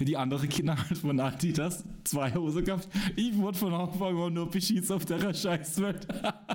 [0.00, 2.88] Die andere Kinder halt von Adidas zwei Hose gehabt.
[3.16, 6.06] Ich wurde von Anfang an nur beschießt auf der Scheißwelt.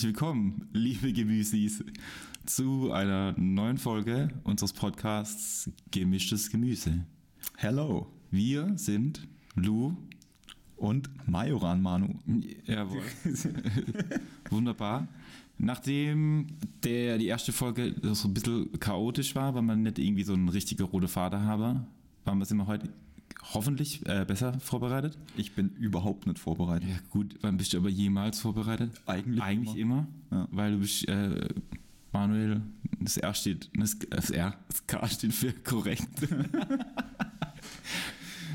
[0.00, 1.84] herzlich willkommen, liebe Gemüsis,
[2.46, 7.04] zu einer neuen Folge unseres Podcasts Gemischtes Gemüse.
[7.58, 8.06] Hello.
[8.30, 9.94] Wir sind Lou.
[10.76, 12.14] Und Majoran Manu.
[12.64, 13.02] Jawohl.
[14.48, 15.06] Wunderbar.
[15.58, 16.46] Nachdem
[16.82, 20.48] der, die erste Folge so ein bisschen chaotisch war, weil man nicht irgendwie so einen
[20.48, 21.84] richtigen rote Fader habe,
[22.24, 22.88] waren wir sind wir heute
[23.42, 25.16] hoffentlich äh, besser vorbereitet.
[25.36, 26.88] Ich bin überhaupt nicht vorbereitet.
[26.88, 28.92] Ja gut, wann bist du aber jemals vorbereitet?
[29.06, 30.46] Eigentlich Eigentlich immer, Ja.
[30.50, 31.48] weil du bist, äh,
[32.12, 32.60] Manuel,
[33.00, 36.08] das R steht, das, das R, das K steht für korrekt.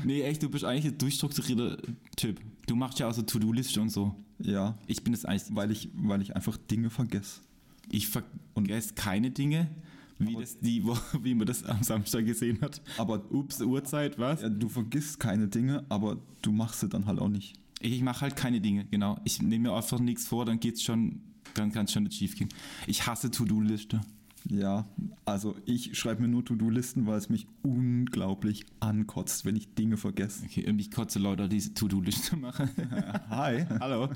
[0.04, 1.78] nee, echt, du bist eigentlich ein durchstrukturierter
[2.16, 2.40] Typ.
[2.66, 4.14] Du machst ja auch so To-Do-Liste und so.
[4.38, 7.40] Ja, Ich bin das eigentlich, weil ich, weil ich einfach Dinge vergesse.
[7.90, 9.68] ich vergesse keine Dinge,
[10.18, 10.84] wie, das die
[11.22, 12.80] wie man das am Samstag gesehen hat.
[12.98, 14.42] Aber Ups, Uhrzeit, was?
[14.42, 17.54] ja, du vergisst keine Dinge, aber du machst sie dann halt auch nicht.
[17.80, 19.18] Ich mache halt keine Dinge, genau.
[19.24, 21.20] Ich nehme mir einfach nichts vor, dann geht's schon,
[21.54, 22.48] dann kann es schon nicht schief gehen.
[22.86, 24.00] Ich hasse To-Do-Liste.
[24.48, 24.86] Ja,
[25.24, 30.44] also ich schreibe mir nur To-Do-Listen, weil es mich unglaublich ankotzt, wenn ich Dinge vergesse.
[30.44, 32.70] Okay, und mich kotze Leute, diese To-Do-Liste machen.
[33.28, 33.66] Hi.
[33.80, 34.08] Hallo,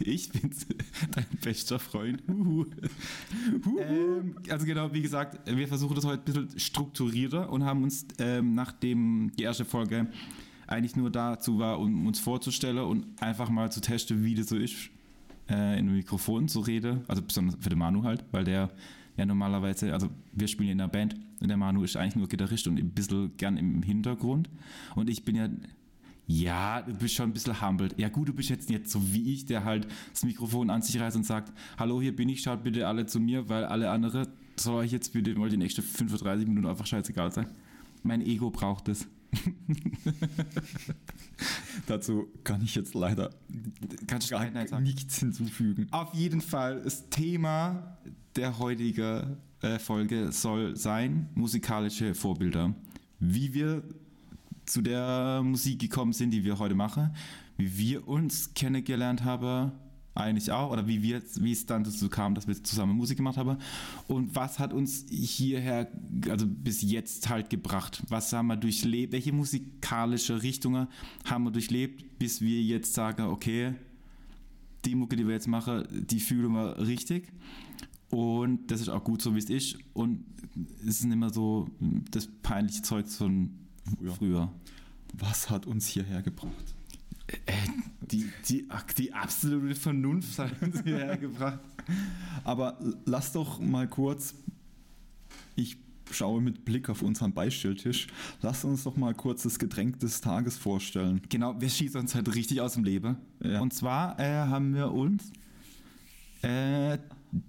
[0.00, 0.66] ich bin's,
[1.12, 2.22] dein bester Freund.
[2.28, 2.66] Huhu.
[3.80, 8.06] ähm, also genau, wie gesagt, wir versuchen das heute ein bisschen strukturierter und haben uns,
[8.18, 10.08] ähm, nachdem die erste Folge
[10.66, 14.56] eigentlich nur dazu war, um uns vorzustellen und einfach mal zu testen, wie das so
[14.56, 14.90] ist,
[15.48, 17.02] äh, in einem Mikrofon zu reden.
[17.06, 18.70] Also besonders für den Manu halt, weil der
[19.18, 22.66] ja normalerweise, also wir spielen in einer Band und der Manu ist eigentlich nur Gitarrist
[22.68, 24.48] und ein bisschen gern im Hintergrund.
[24.94, 25.48] Und ich bin ja
[26.30, 27.98] ja, du bist schon ein bisschen humbled.
[27.98, 31.00] Ja gut, du bist jetzt nicht so wie ich, der halt das Mikrofon an sich
[31.00, 34.28] reißt und sagt, hallo, hier bin ich, schaut bitte alle zu mir, weil alle andere
[34.56, 37.46] soll euch jetzt bitte mal die nächsten 35 Minuten einfach scheißegal sein.
[38.02, 39.08] Mein Ego braucht es.
[41.86, 43.30] Dazu kann ich jetzt leider
[44.06, 45.86] Kannst gar nichts hinzufügen.
[45.92, 47.98] Auf jeden Fall, das Thema
[48.38, 52.72] der heutigen äh, Folge soll sein, musikalische Vorbilder.
[53.18, 53.82] Wie wir
[54.64, 57.10] zu der Musik gekommen sind, die wir heute machen,
[57.56, 59.72] wie wir uns kennengelernt haben,
[60.14, 63.36] eigentlich auch, oder wie, wir, wie es dann dazu kam, dass wir zusammen Musik gemacht
[63.36, 63.58] haben
[64.06, 65.88] und was hat uns hierher,
[66.28, 70.86] also bis jetzt halt gebracht, was haben wir durchlebt, welche musikalische Richtungen
[71.24, 73.74] haben wir durchlebt, bis wir jetzt sagen, okay,
[74.84, 77.32] die Mucke, die wir jetzt machen, die fühlen wir richtig.
[78.10, 79.78] Und das ist auch gut so, wie es ist.
[79.92, 80.24] Und
[80.80, 81.68] es ist nicht mehr so
[82.10, 83.50] das peinliche Zeug von
[83.98, 84.14] früher.
[84.14, 84.52] früher.
[85.14, 86.74] Was hat uns hierher gebracht?
[87.46, 87.52] Äh,
[88.00, 91.60] die, die, die absolute Vernunft hat uns hierher gebracht.
[92.44, 94.34] Aber lass doch mal kurz,
[95.54, 95.76] ich
[96.10, 98.06] schaue mit Blick auf unseren Beistelltisch,
[98.40, 101.20] lass uns doch mal kurz das Getränk des Tages vorstellen.
[101.28, 103.16] Genau, wir schießen uns halt richtig aus dem Leben.
[103.42, 103.60] Ja.
[103.60, 105.30] Und zwar äh, haben wir uns
[106.42, 106.98] äh,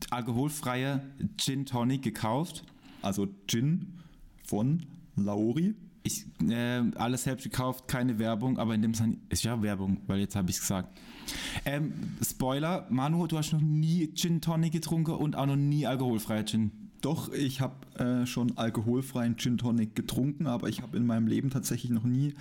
[0.09, 1.01] alkoholfreie
[1.38, 2.63] Gin Tonic gekauft.
[3.01, 4.00] Also Gin
[4.45, 4.85] von
[5.16, 5.75] Lauri.
[6.03, 10.19] Ich, äh, alles selbst gekauft, keine Werbung, aber in dem Sinne ist ja Werbung, weil
[10.19, 10.97] jetzt habe ich es gesagt.
[11.66, 16.46] Ähm, Spoiler, Manu, du hast noch nie Gin Tonic getrunken und auch noch nie alkoholfreie
[16.46, 16.72] Gin.
[17.01, 21.50] Doch, ich habe äh, schon alkoholfreien Gin Tonic getrunken, aber ich habe in meinem Leben
[21.50, 22.34] tatsächlich noch nie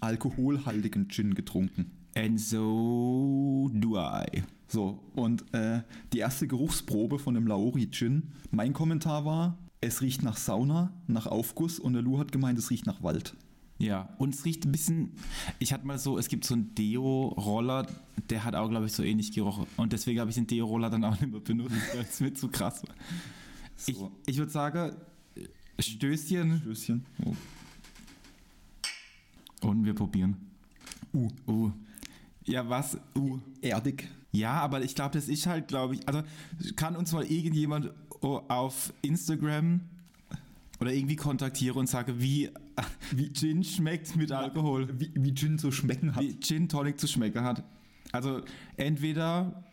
[0.00, 1.90] alkoholhaltigen Gin getrunken.
[2.14, 4.42] And so do I.
[4.68, 10.22] So, und äh, die erste Geruchsprobe von dem Lauri Gin, mein Kommentar war, es riecht
[10.22, 13.34] nach Sauna, nach Aufguss und der Lou hat gemeint, es riecht nach Wald.
[13.78, 15.12] Ja, und es riecht ein bisschen.
[15.60, 17.86] Ich hatte mal so, es gibt so einen Deo-Roller,
[18.28, 19.66] der hat auch, glaube ich, so ähnlich gerochen.
[19.76, 22.48] Und deswegen habe ich den Deo-Roller dann auch nicht mehr benutzt, weil es mir zu
[22.48, 22.94] krass war.
[23.86, 24.10] Ich, So.
[24.26, 24.96] ich würde sagen,
[25.78, 27.06] Stößchen Stößchen.
[27.24, 27.36] Oh.
[29.68, 30.36] und wir probieren.
[31.14, 31.70] Uh, Uh.
[32.44, 32.98] Ja, was?
[33.16, 33.38] Uh.
[33.62, 34.08] erdig.
[34.32, 36.22] Ja, aber ich glaube, das ist halt, glaube ich, also
[36.76, 39.80] kann uns mal irgendjemand oh, auf Instagram
[40.80, 42.50] oder irgendwie kontaktieren und sagen, wie,
[43.10, 44.88] wie Gin schmeckt mit Alkohol.
[44.98, 46.22] Wie, wie Gin so schmecken hat.
[46.22, 47.64] Wie Gin Tonic zu schmecken hat.
[48.12, 48.42] Also
[48.76, 49.64] entweder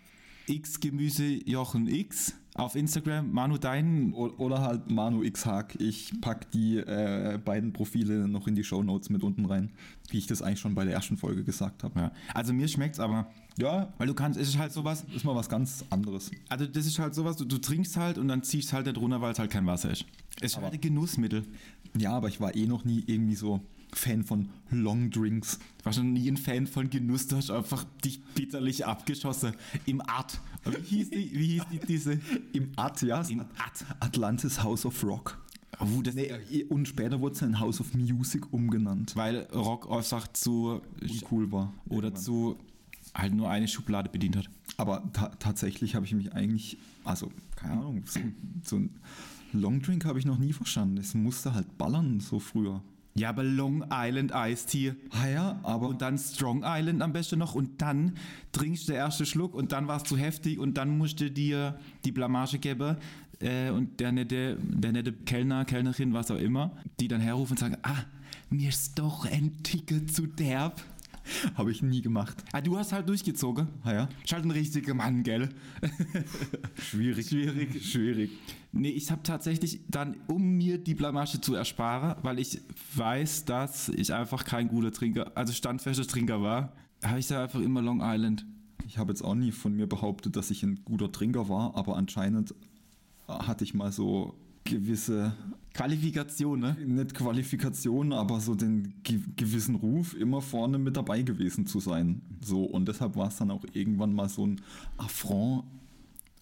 [0.47, 3.31] X Gemüse Jochen X auf Instagram.
[3.31, 4.13] Manu, deinen.
[4.13, 5.75] Oder halt Manu X Haag.
[5.79, 9.71] Ich pack die äh, beiden Profile noch in die Shownotes mit unten rein,
[10.09, 11.99] wie ich das eigentlich schon bei der ersten Folge gesagt habe.
[11.99, 12.11] Ja.
[12.33, 13.27] Also mir schmeckt's aber.
[13.57, 16.29] Ja, Weil du kannst, es ist halt sowas, ist mal was ganz anderes.
[16.49, 19.21] also das ist halt sowas, du, du trinkst halt und dann ziehst halt nicht runter,
[19.21, 20.05] weil es halt kein Wasser ist.
[20.41, 21.45] Es ist Aber- halt ein Genussmittel.
[21.97, 23.61] Ja, aber ich war eh noch nie irgendwie so
[23.93, 25.59] Fan von Long Drinks.
[25.79, 29.53] Ich war schon nie ein Fan von Genuss, du hast einfach dich bitterlich abgeschossen.
[29.85, 30.41] Im Art.
[30.65, 32.19] Wie hieß, die, wie hieß die, diese?
[32.51, 33.21] Im At, ja.
[33.21, 33.85] Im At.
[34.01, 35.37] Atlantis House of Rock.
[35.79, 39.15] Oh, Nee, und später wurde es in House of Music umgenannt.
[39.15, 41.73] weil Rock einfach zu Uncool war.
[41.87, 42.21] oder irgendwann.
[42.23, 42.57] zu
[43.15, 44.49] halt nur eine Schublade bedient hat.
[44.77, 48.19] Aber ta tatsächlich habe ich mich eigentlich, also keine Ahnung, so,
[48.63, 48.89] so ein
[49.53, 50.97] Long Drink habe ich noch nie verstanden.
[50.97, 52.81] Es musste halt ballern so früher.
[53.17, 57.39] Ja, aber Long Island Iced Tea Ah ja, aber und dann Strong Island am besten
[57.39, 58.17] noch und dann
[58.51, 61.79] trinkst du den ersten Schluck und dann war es zu heftig und dann musste dir
[62.03, 62.97] die Blamage geben
[63.39, 67.59] äh, und der nette, der nette Kellner, Kellnerin, was auch immer, die dann herrufen und
[67.59, 68.03] sagen, ah,
[68.49, 70.81] mir ist doch ein Ticket zu derb.
[71.55, 72.43] habe ich nie gemacht.
[72.53, 73.67] Ah, du hast halt durchgezogen.
[73.83, 75.49] Ah ja, Ist halt ein richtiger Mann, gell?
[76.79, 77.27] schwierig.
[77.29, 77.85] Schwierig.
[77.91, 78.31] Schwierig.
[78.71, 82.61] Nee, ich habe tatsächlich dann, um mir die Blamage zu ersparen, weil ich
[82.95, 86.73] weiß, dass ich einfach kein guter Trinker, also standfester Trinker war,
[87.03, 88.45] habe ich da einfach immer Long Island.
[88.87, 91.95] Ich habe jetzt auch nie von mir behauptet, dass ich ein guter Trinker war, aber
[91.97, 92.53] anscheinend
[93.27, 95.33] hatte ich mal so gewisse,
[95.75, 96.77] Qualifikation, ne?
[96.85, 102.21] nicht Qualifikationen, aber so den ge gewissen Ruf, immer vorne mit dabei gewesen zu sein.
[102.41, 104.61] So, und deshalb war es dann auch irgendwann mal so ein
[104.97, 105.65] Affront,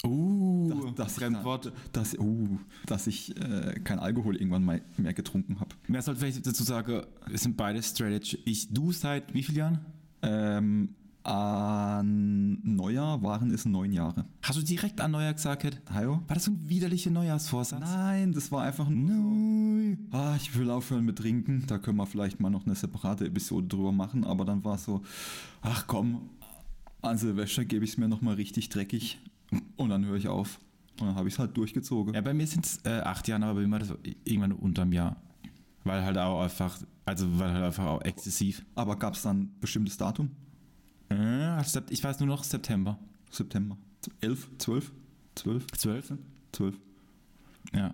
[0.06, 1.68] Uh, dass, Fremdwort.
[1.68, 5.76] Ich, dass, uh, dass ich äh, kein Alkohol irgendwann mal mehr getrunken habe.
[5.88, 8.38] Mehr sollte vielleicht dazu sagen, es sind beide Strategy.
[8.44, 9.80] Ich, du seit wie vielen Jahren?
[10.22, 10.90] Ähm,
[11.24, 12.33] an
[12.64, 14.26] Neujahr waren es neun Jahre.
[14.42, 15.82] Hast du direkt an Neujahr gesagt?
[15.92, 16.22] Hajo?
[16.28, 17.80] War das so ein widerlicher Neujahrsvorsatz?
[17.80, 19.74] Nein, das war einfach nur
[20.12, 21.66] so, ah, ich will aufhören mit Trinken.
[21.68, 24.24] Da können wir vielleicht mal noch eine separate Episode drüber machen.
[24.24, 25.02] Aber dann war es so,
[25.62, 26.30] ach komm,
[27.02, 29.20] an Silvester gebe ich es mir nochmal richtig dreckig
[29.76, 30.60] und dann höre ich auf.
[31.00, 32.14] Und dann habe ich es halt durchgezogen.
[32.14, 34.94] Ja, bei mir sind es äh, acht Jahre, aber bei mir war das irgendwann unterm
[34.94, 35.18] Jahr.
[35.84, 38.64] Weil halt auch einfach, also weil halt einfach auch exzessiv.
[38.76, 40.30] Aber gab es dann ein bestimmtes Datum?
[41.90, 42.98] Ich weiß nur noch September.
[43.30, 43.78] September.
[44.22, 44.92] 11, 12?
[45.36, 45.68] 12?
[45.72, 46.14] 12?
[46.52, 46.76] 12.
[47.74, 47.94] Ja.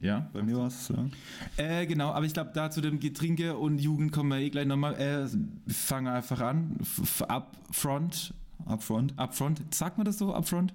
[0.00, 0.30] Ja.
[0.32, 1.08] Bei mir war es, ja.
[1.56, 4.66] Äh, genau, aber ich glaube, da zu dem Getränke und Jugend kommen wir eh gleich
[4.66, 4.94] nochmal.
[4.94, 5.28] Äh,
[5.72, 6.76] fangen einfach an.
[6.80, 8.32] F upfront.
[8.66, 9.18] Upfront.
[9.18, 9.74] Upfront.
[9.74, 10.72] Sagt man das so, upfront?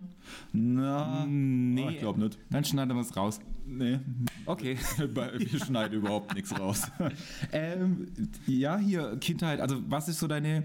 [0.51, 1.85] Na, Nee.
[1.85, 2.37] ah, ich glaube nicht.
[2.49, 3.39] Dann schneiden wir es raus.
[3.67, 3.99] Nee,
[4.45, 4.77] Okay.
[5.13, 6.83] Bei- wir schneiden überhaupt nichts raus.
[7.53, 8.07] ähm,
[8.47, 9.61] ja, hier, Kindheit.
[9.61, 10.63] Also, was ist so deine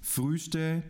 [0.00, 0.82] früheste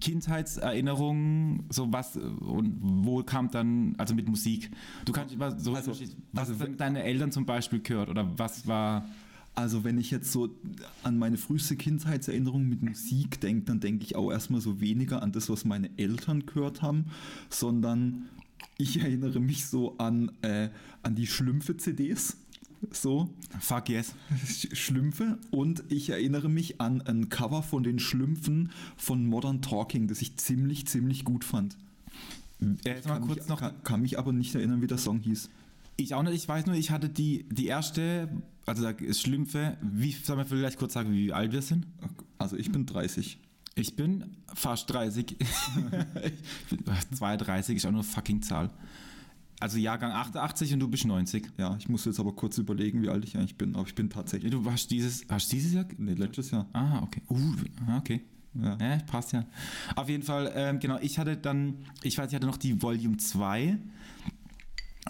[0.00, 1.64] Kindheitserinnerung?
[1.70, 4.70] So was und wo kam dann, also mit Musik?
[5.04, 5.92] Du kannst immer so, Also-
[6.32, 9.06] was also deine Eltern zum Beispiel gehört oder was war.
[9.54, 10.50] Also wenn ich jetzt so
[11.02, 15.32] an meine früheste Kindheitserinnerung mit Musik denke, dann denke ich auch erstmal so weniger an
[15.32, 17.06] das, was meine Eltern gehört haben,
[17.50, 18.28] sondern
[18.76, 20.68] ich erinnere mich so an, äh,
[21.02, 22.36] an die Schlümpfe-CDs.
[22.92, 23.28] So,
[23.60, 24.14] Fuck yes.
[24.46, 25.38] Sch- Schlümpfe.
[25.50, 30.36] Und ich erinnere mich an ein Cover von den Schlümpfen von Modern Talking, das ich
[30.36, 31.76] ziemlich, ziemlich gut fand.
[32.84, 33.60] Äh, Kann kurz mich, noch.
[33.60, 35.48] kann, kann mich aber nicht erinnern, wie der Song hieß.
[35.96, 38.28] Ich auch nicht, ich weiß nur, ich hatte die, die erste,
[38.66, 41.86] also da ist Schlümpfe, wie, soll man vielleicht kurz sagen, wie alt wir sind?
[42.38, 43.38] Also ich bin 30.
[43.74, 45.36] Ich bin fast 30.
[45.40, 46.84] ich bin
[47.16, 48.70] 32 ist auch nur eine fucking Zahl.
[49.60, 51.50] Also Jahrgang 88 und du bist 90.
[51.58, 53.74] Ja, ich muss jetzt aber kurz überlegen, wie alt ich eigentlich bin.
[53.74, 54.52] Aber ich bin tatsächlich.
[54.52, 55.86] Du hast dieses, hast dieses Jahr?
[55.96, 56.66] Nee, letztes Jahr.
[56.72, 57.22] Ah, okay.
[57.28, 57.54] Uh,
[57.88, 58.22] ah, okay.
[58.54, 58.76] Ja.
[58.80, 59.44] Ja, passt ja.
[59.96, 63.16] Auf jeden Fall, ähm, genau, ich hatte dann, ich weiß, ich hatte noch die Volume
[63.16, 63.78] 2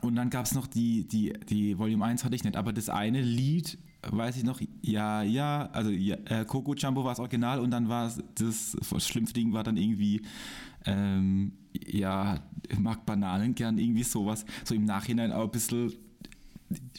[0.02, 2.88] und dann gab es noch die, die, die Volume 1 hatte ich nicht, aber das
[2.88, 7.60] eine Lied, weiß ich noch, ja, ja, also ja, äh, Coco Jumbo war das Original
[7.60, 10.22] und dann war es, das, das schlimmste Ding war dann irgendwie,
[10.84, 11.52] ähm,
[11.86, 12.40] ja,
[12.78, 15.92] mag Bananen gern, irgendwie sowas, so im Nachhinein auch ein bisschen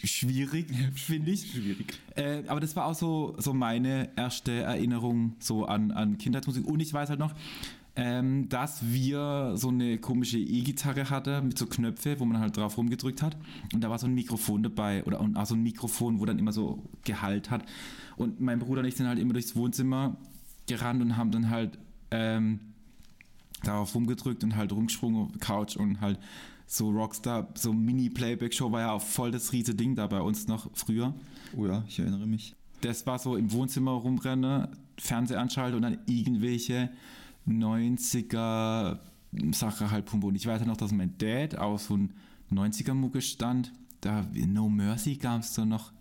[0.04, 1.52] schwierig, finde ich.
[1.52, 2.00] Schwierig.
[2.16, 6.66] Äh, aber das war auch so, so meine erste Erinnerung so an, an Kindheitsmusik.
[6.66, 7.34] Und ich weiß halt noch,
[7.96, 12.78] ähm, dass wir so eine komische E-Gitarre hatten mit so Knöpfe, wo man halt drauf
[12.78, 13.38] rumgedrückt hat.
[13.74, 16.54] Und da war so ein Mikrofon dabei oder auch so ein Mikrofon, wo dann immer
[16.54, 17.64] so Gehalt hat.
[18.16, 20.18] Und mein Bruder und ich sind halt immer durchs Wohnzimmer
[20.68, 21.78] gerannt und haben dann halt
[22.12, 22.60] ähm,
[23.64, 26.20] darauf rumgedrückt und halt rumgesprungen auf Couch und halt
[26.66, 30.70] so Rockstar, so Mini-Playback-Show war ja auch voll das riese Ding da bei uns noch
[30.74, 31.14] früher.
[31.58, 32.56] Oh ja, ich erinnere mich.
[32.82, 36.92] Das war so im Wohnzimmer rumrennen, Fernseher anschalten und dann irgendwelche
[37.48, 39.00] 90er
[39.52, 40.28] Sache halt pumpe.
[40.28, 42.14] Und ich weiß ja noch, dass mein Dad auf so ein
[42.52, 43.74] 90er-Mucke stand.
[44.02, 45.92] Da No Mercy gab es so noch.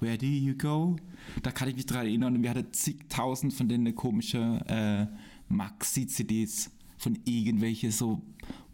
[0.00, 0.96] Where do you go?
[1.42, 2.36] Da kann ich mich dran erinnern.
[2.36, 5.06] Und wir hatten zigtausend von den komischen äh,
[5.48, 8.22] Maxi-CDs von irgendwelche so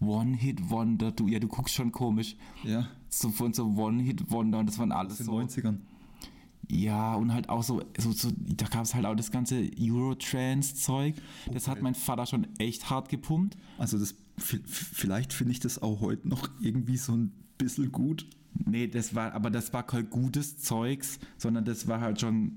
[0.00, 1.12] One-Hit-Wonder.
[1.12, 2.36] Du, ja, du guckst schon komisch.
[2.62, 2.86] Ja.
[3.08, 5.38] So von so One-Hit-Wonder und das waren alles In so.
[5.38, 5.76] den 90ern.
[6.70, 11.14] Ja, und halt auch so, so, so da gab es halt auch das ganze Eurotrance-Zeug.
[11.52, 11.82] Das hat Okay.
[11.82, 13.56] mein Vater schon echt hart gepumpt.
[13.78, 18.26] Also das, vielleicht finde ich das auch heute noch irgendwie so ein bisschen gut.
[18.66, 22.52] Nee, das war, aber das war kein gutes Zeugs, sondern das war halt schon,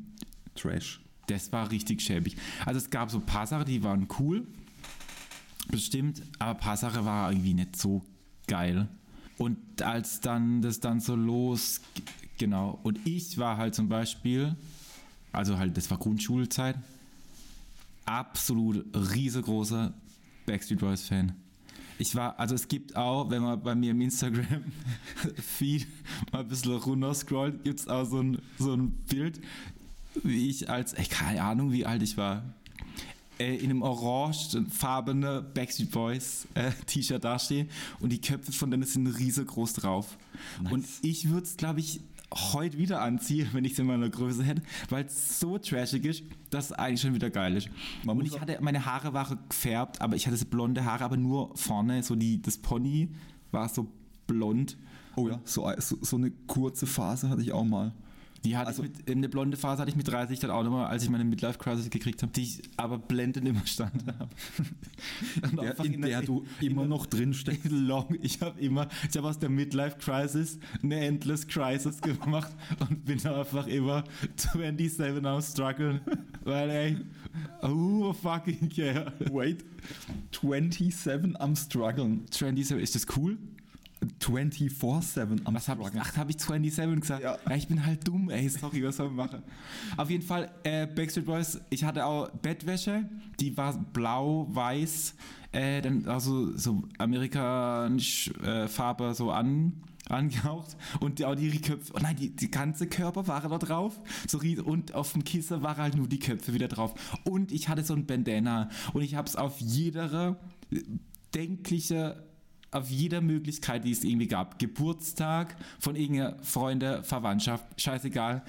[0.55, 1.01] Trash.
[1.27, 2.37] das war richtig schäbig.
[2.65, 4.47] Also es gab so ein paar Sachen, die waren cool,
[5.67, 8.03] bestimmt, aber ein paar Sachen war irgendwie nicht so
[8.47, 8.87] geil.
[9.37, 11.81] Und als dann das dann so los,
[12.37, 14.55] genau, und ich war halt zum Beispiel,
[15.31, 16.77] also halt, das war Grundschulzeit,
[18.05, 19.93] absolut riesengroßer
[20.45, 21.33] Backstreet Boys Fan.
[21.99, 24.63] Ich war, also es gibt auch, wenn man bei mir im Instagram
[25.35, 25.87] Feed
[26.31, 29.41] mal ein bisschen runter scrollt, gibt es auch so ein, so ein Bild,
[30.23, 32.43] wie ich als, ey, keine Ahnung, wie alt ich war,
[33.39, 37.67] äh, in einem orangefarbenen Backstreet Boys äh, T-Shirt dastehe
[37.99, 40.17] und die Köpfe von denen sind riesengroß drauf.
[40.61, 40.71] Nice.
[40.71, 42.01] Und ich würde es, glaube ich,
[42.33, 46.23] heute wieder anziehen, wenn ich es in meiner Größe hätte, weil es so trashig ist,
[46.49, 47.69] dass es eigentlich schon wieder geil ist.
[48.03, 51.55] Man und ich hatte, meine Haare waren gefärbt, aber ich hatte blonde Haare, aber nur
[51.55, 53.09] vorne, so die, das Pony
[53.51, 53.87] war so
[54.25, 54.77] blond.
[55.15, 57.93] Oh ja, so, so, so eine kurze Phase hatte ich auch mal.
[58.47, 60.85] Die hatte Also- ich mit, eine blonde Phase hatte ich mit 30 dann auch nochmal,
[60.87, 64.29] als ich meine Midlife-Crisis gekriegt habe, die ich aber blendend immer stand habe.
[65.57, 67.65] Der, einfach in der du immer noch drin steckst.
[67.69, 68.17] long.
[68.21, 72.55] Ich habe immer, ich habe aus der Midlife Crisis eine Endless Crisis gemacht
[72.89, 74.05] und bin einfach immer
[74.37, 75.99] 27 am struggeln,
[76.45, 76.97] weil ey,
[77.61, 79.11] who fucking care?
[79.29, 79.65] Wait,
[80.31, 82.25] 27 am struggeln.
[82.31, 83.37] 27, ist das cool?
[84.21, 85.99] 24-7 am Was habe ich?
[85.99, 87.23] Ach, habe ich 27 gesagt?
[87.23, 87.37] Ja.
[87.55, 88.47] ich bin halt dumm, ey.
[88.49, 89.43] Sorry, was soll man machen?
[89.95, 93.09] Auf jeden Fall, äh, Backstreet Boys, ich hatte auch Bettwäsche,
[93.39, 95.15] die war blau, weiß,
[95.51, 99.73] äh, dann also so amerikanisch äh, Farbe so an
[100.09, 103.99] angehaucht und die, auch die Köpfe, oh nein, die, die ganze Körper war da drauf
[104.27, 106.93] so und auf dem Kissen waren halt nur die Köpfe wieder drauf
[107.25, 110.37] und ich hatte so ein Bandana und ich habe es auf jeder
[111.33, 112.26] denkliche
[112.71, 114.59] auf jeder Möglichkeit, die es irgendwie gab.
[114.59, 118.43] Geburtstag von irgendeiner Freunde, Verwandtschaft, scheißegal.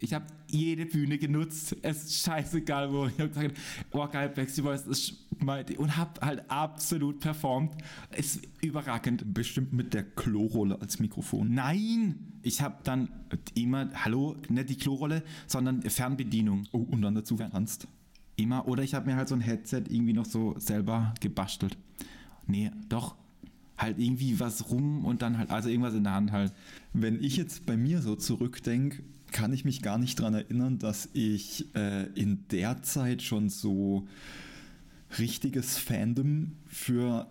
[0.00, 1.76] Ich habe jede Bühne genutzt.
[1.82, 3.06] Es ist scheißegal, wo.
[3.06, 3.56] Ich habe gesagt,
[3.92, 5.14] oh geil, Backstreet Boys ist
[5.78, 7.72] und habe halt absolut performt.
[8.16, 9.34] Ist überragend.
[9.34, 11.54] Bestimmt mit der Klorolle als Mikrofon.
[11.54, 12.32] Nein!
[12.42, 13.08] Ich habe dann
[13.54, 16.66] immer, hallo, nicht die Klorolle, sondern Fernbedienung.
[16.72, 17.88] Oh, und dann dazu getanzt.
[18.36, 18.68] Immer.
[18.68, 21.78] Oder ich habe mir halt so ein Headset irgendwie noch so selber gebastelt.
[22.46, 23.16] Nee, doch.
[23.76, 26.52] Halt irgendwie was rum und dann halt, also irgendwas in der Hand halt.
[26.92, 29.02] Wenn ich jetzt bei mir so zurückdenke,
[29.32, 34.06] kann ich mich gar nicht daran erinnern, dass ich äh, in der Zeit schon so
[35.18, 37.26] richtiges Fandom für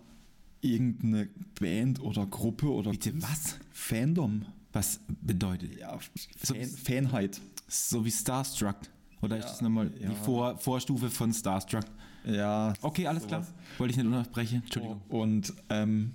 [0.60, 1.28] irgendeine
[1.60, 3.56] Band oder Gruppe oder Bitte was?
[3.72, 4.44] Fandom.
[4.72, 5.78] Was bedeutet?
[5.78, 5.98] Ja,
[6.42, 7.40] So- Fan, Fanheit.
[7.68, 8.76] So wie Starstruck.
[9.22, 10.08] Oder ist Ja, das nochmal ja.
[10.10, 11.84] die Vor Vorstufe von Starstruck?
[12.26, 12.72] Ja.
[12.82, 13.42] Okay, alles klar.
[13.42, 13.54] sowas.
[13.78, 14.62] Wollte ich nicht unterbrechen.
[14.64, 15.00] Entschuldigung.
[15.08, 16.14] Und ähm,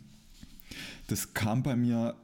[1.08, 2.16] das kam bei mir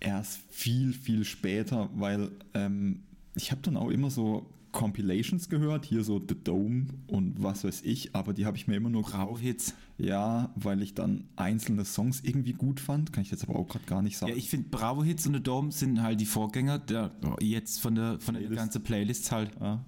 [0.00, 3.02] erst viel, viel später, weil ähm,
[3.34, 7.82] ich habe dann auch immer so Compilations gehört, hier so The Dome und was weiß
[7.84, 9.74] ich, aber die habe ich mir immer nur Bravo Hits.
[9.98, 13.84] Ja, weil ich dann einzelne Songs irgendwie gut fand, kann ich jetzt aber auch gerade
[13.84, 14.32] gar nicht sagen.
[14.32, 17.94] Ja, ich finde Bravo Hits und The Dome sind halt die Vorgänger der jetzt von
[17.94, 19.50] der von der ganzen Playlist halt.
[19.60, 19.84] Ja.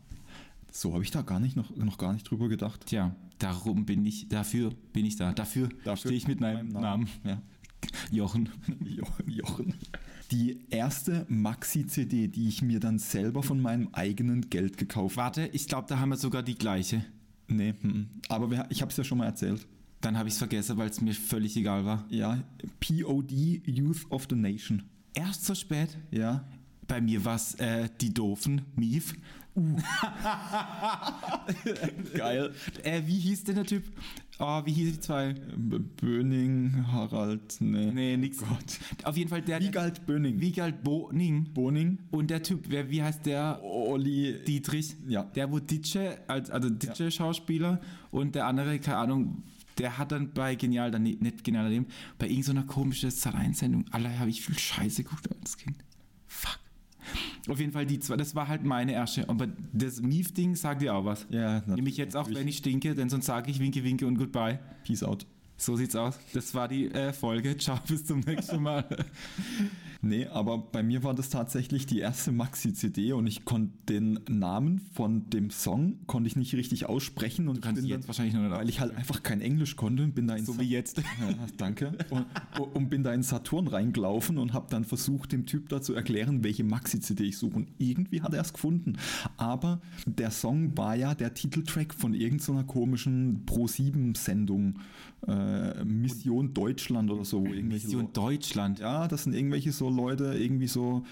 [0.71, 2.87] So habe ich da gar nicht noch, noch gar nicht drüber gedacht.
[2.87, 5.33] Tja, darum bin ich, dafür bin ich da.
[5.33, 7.09] Dafür, Dafür stehe ich mit meinem Namen.
[7.25, 7.41] Ja.
[8.11, 8.49] Jochen.
[8.85, 9.75] Jo- Jochen.
[10.31, 15.25] Die erste Maxi-CD, die ich mir dann selber von meinem eigenen Geld gekauft habe.
[15.25, 17.05] Warte, ich glaube, da haben wir sogar die gleiche.
[17.47, 18.09] Nee, hm.
[18.29, 19.67] aber wir, ich habe es ja schon mal erzählt.
[20.01, 22.05] Dann habe ich es vergessen, weil es mir völlig egal war.
[22.11, 22.43] Ja,
[22.81, 23.31] POD
[23.67, 24.83] Youth of the Nation.
[25.15, 25.97] Erst so spät.
[26.11, 26.45] Ja.
[26.87, 29.15] Bei mir war es äh, die doofen Mief.
[32.15, 32.53] Geil.
[32.83, 33.85] Äh, wie hieß denn der Typ?
[34.39, 35.35] Oh, wie hieß die zwei?
[35.35, 37.93] Böning, Harald, nee.
[37.93, 38.39] Nee, nix.
[39.05, 39.61] Auf jeden Fall der.
[39.61, 40.41] Wiegald Böning.
[40.41, 41.53] Wiegald Boning.
[41.55, 41.99] Boning.
[42.11, 43.61] Und der Typ, wer, wie heißt der?
[43.63, 44.43] Olli.
[44.45, 44.97] Dietrich.
[45.07, 45.23] Ja.
[45.23, 49.45] Der, wo Ditsche, als, also Ditsche-Schauspieler und der andere, keine Ahnung,
[49.79, 51.87] der hat dann bei Genial daneben, nicht Genial daneben,
[52.19, 55.84] bei irgendeiner komischen Sat1-Sendung, alle habe ich viel Scheiße geguckt als Kind.
[57.49, 59.29] Auf jeden Fall die zwei, das war halt meine erste.
[59.29, 61.27] Aber das Mief-Ding sagt dir auch was.
[61.31, 64.59] Ja, Nämlich jetzt auch, wenn ich stinke, denn sonst sage ich Winke, Winke und Goodbye.
[64.85, 65.27] Peace out.
[65.57, 66.19] So sieht's aus.
[66.33, 67.57] Das war die äh, Folge.
[67.59, 68.85] Ciao, bis zum nächsten Mal.
[70.07, 74.83] Nee, aber bei mir war das tatsächlich die erste Maxi-CD und ich konnte den Namen
[74.93, 78.51] von dem Song konnte ich nicht richtig aussprechen und bin jetzt dann, wahrscheinlich noch nicht
[78.51, 80.99] weil ich halt einfach kein Englisch konnte und bin da in So Sa- wie jetzt.
[81.21, 81.97] Ja, danke.
[82.11, 82.27] Und,
[82.75, 86.45] und bin da in Saturn reingelaufen und habe dann versucht, dem Typ da zu erklären,
[86.45, 87.57] welche Maxi-CD ich suche.
[87.57, 88.99] Und irgendwie hat er es gefunden.
[89.39, 94.81] Aber der Song war ja der Titeltrack von irgendeiner komischen Pro-7-Sendung.
[95.27, 95.31] Äh,
[95.85, 97.41] Mission Deutschland oder so.
[97.41, 98.79] Mission Lo- Deutschland.
[98.79, 101.05] ja, das sind irgendwelche so Leute irgendwie so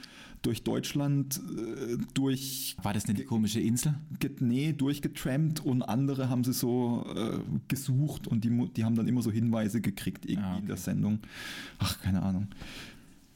[0.42, 3.94] durch Deutschland äh, durch War das nicht die komische Insel?
[4.40, 9.22] nee, durchgetrampt und andere haben sie so äh, gesucht und die, die haben dann immer
[9.22, 10.82] so Hinweise gekriegt irgendwie Ah, in der okay.
[10.82, 11.20] Sendung.
[11.78, 12.48] Ach, keine Ahnung.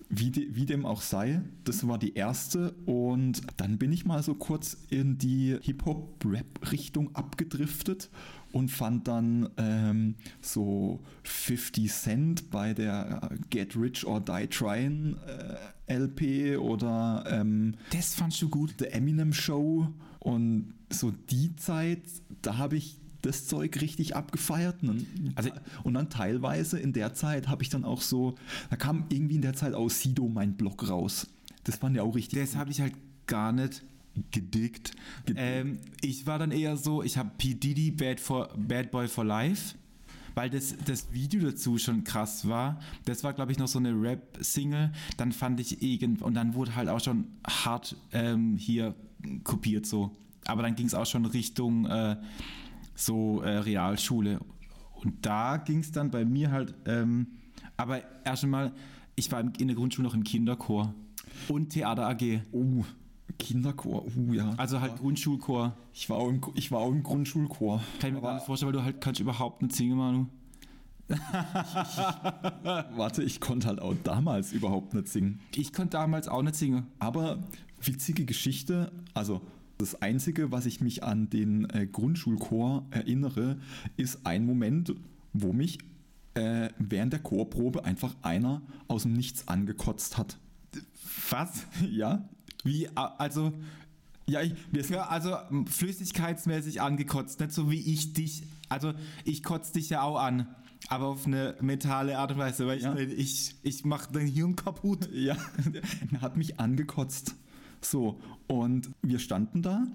[0.08, 4.22] Wie, de, wie dem auch sei, das war die erste und dann bin ich mal
[4.22, 8.08] so kurz in die Hip-Hop-Rap-Richtung abgedriftet
[8.52, 15.16] und fand dann ähm, so 50 Cent bei der Get Rich or Die Tryin'
[15.88, 18.74] äh, LP oder ähm, Das fandst du gut.
[18.78, 19.88] The Eminem Show
[20.20, 22.02] und so die Zeit,
[22.42, 24.82] da habe ich das Zeug richtig abgefeiert.
[24.82, 25.50] Und, Also-
[25.82, 28.36] und dann teilweise in der Zeit habe ich dann auch so,
[28.70, 31.26] da kam irgendwie in der Zeit aus Sido mein Blog raus.
[31.64, 32.38] Das fand ja auch richtig.
[32.38, 32.94] Das habe ich halt
[33.26, 33.82] gar nicht
[34.30, 34.92] gedickt.
[35.24, 35.40] Gedickt.
[35.40, 37.54] Ähm, ich war dann eher so, ich habe P.
[37.54, 39.76] Diddy Bad, for, Bad Boy for Life,
[40.34, 42.80] weil das, das Video dazu schon krass war.
[43.04, 44.92] Das war, glaube ich, noch so eine Rap-Single.
[45.16, 48.94] Dann fand ich irgend und dann wurde halt auch schon hart ähm, hier
[49.44, 50.10] kopiert so.
[50.46, 52.16] Aber dann ging es auch schon Richtung äh,
[52.94, 54.40] so äh, Realschule.
[54.94, 57.28] Und da ging es dann bei mir halt, ähm,
[57.76, 58.72] aber erst einmal,
[59.14, 60.94] ich war in der Grundschule noch im Kinderchor
[61.48, 62.40] und Theater AG.
[62.52, 62.84] oh,
[63.38, 64.54] Kinderchor, uh, ja.
[64.56, 65.76] Also halt Grundschulchor.
[65.92, 67.82] ich, war auch im, ich war auch im Grundschulchor.
[68.00, 70.26] Kann ich mir gar nicht vorstellen, weil du halt kannst überhaupt nicht singen, Manu.
[72.62, 75.40] Warte, ich konnte halt auch damals überhaupt nicht singen.
[75.54, 76.86] Ich konnte damals auch nicht singen.
[76.98, 77.38] Aber
[77.80, 79.40] witzige Geschichte, also
[79.78, 83.58] das Einzige, was ich mich an den äh, Grundschulchor erinnere,
[83.96, 84.94] ist ein Moment,
[85.32, 85.78] wo mich
[86.34, 90.38] äh, während der Chorprobe einfach einer aus dem Nichts angekotzt hat.
[91.30, 91.66] Was?
[91.90, 92.28] Ja?
[92.66, 93.52] Wie, a- also,
[94.28, 94.54] Ja, ich,
[94.90, 95.36] ja, also
[95.90, 98.42] flüssigkeitsmäßig angekotzt, nicht so wie ich dich.
[98.68, 98.92] Also,
[99.24, 100.48] ich kotze dich ja auch an,
[100.88, 102.94] aber auf eine mentale Art und Weise, weil Ja.
[102.96, 105.08] ich, ich, ich mache dein Hirn kaputt.
[105.12, 105.36] ja,
[106.12, 107.34] er hat mich angekotzt.
[107.80, 109.86] So, und wir standen da,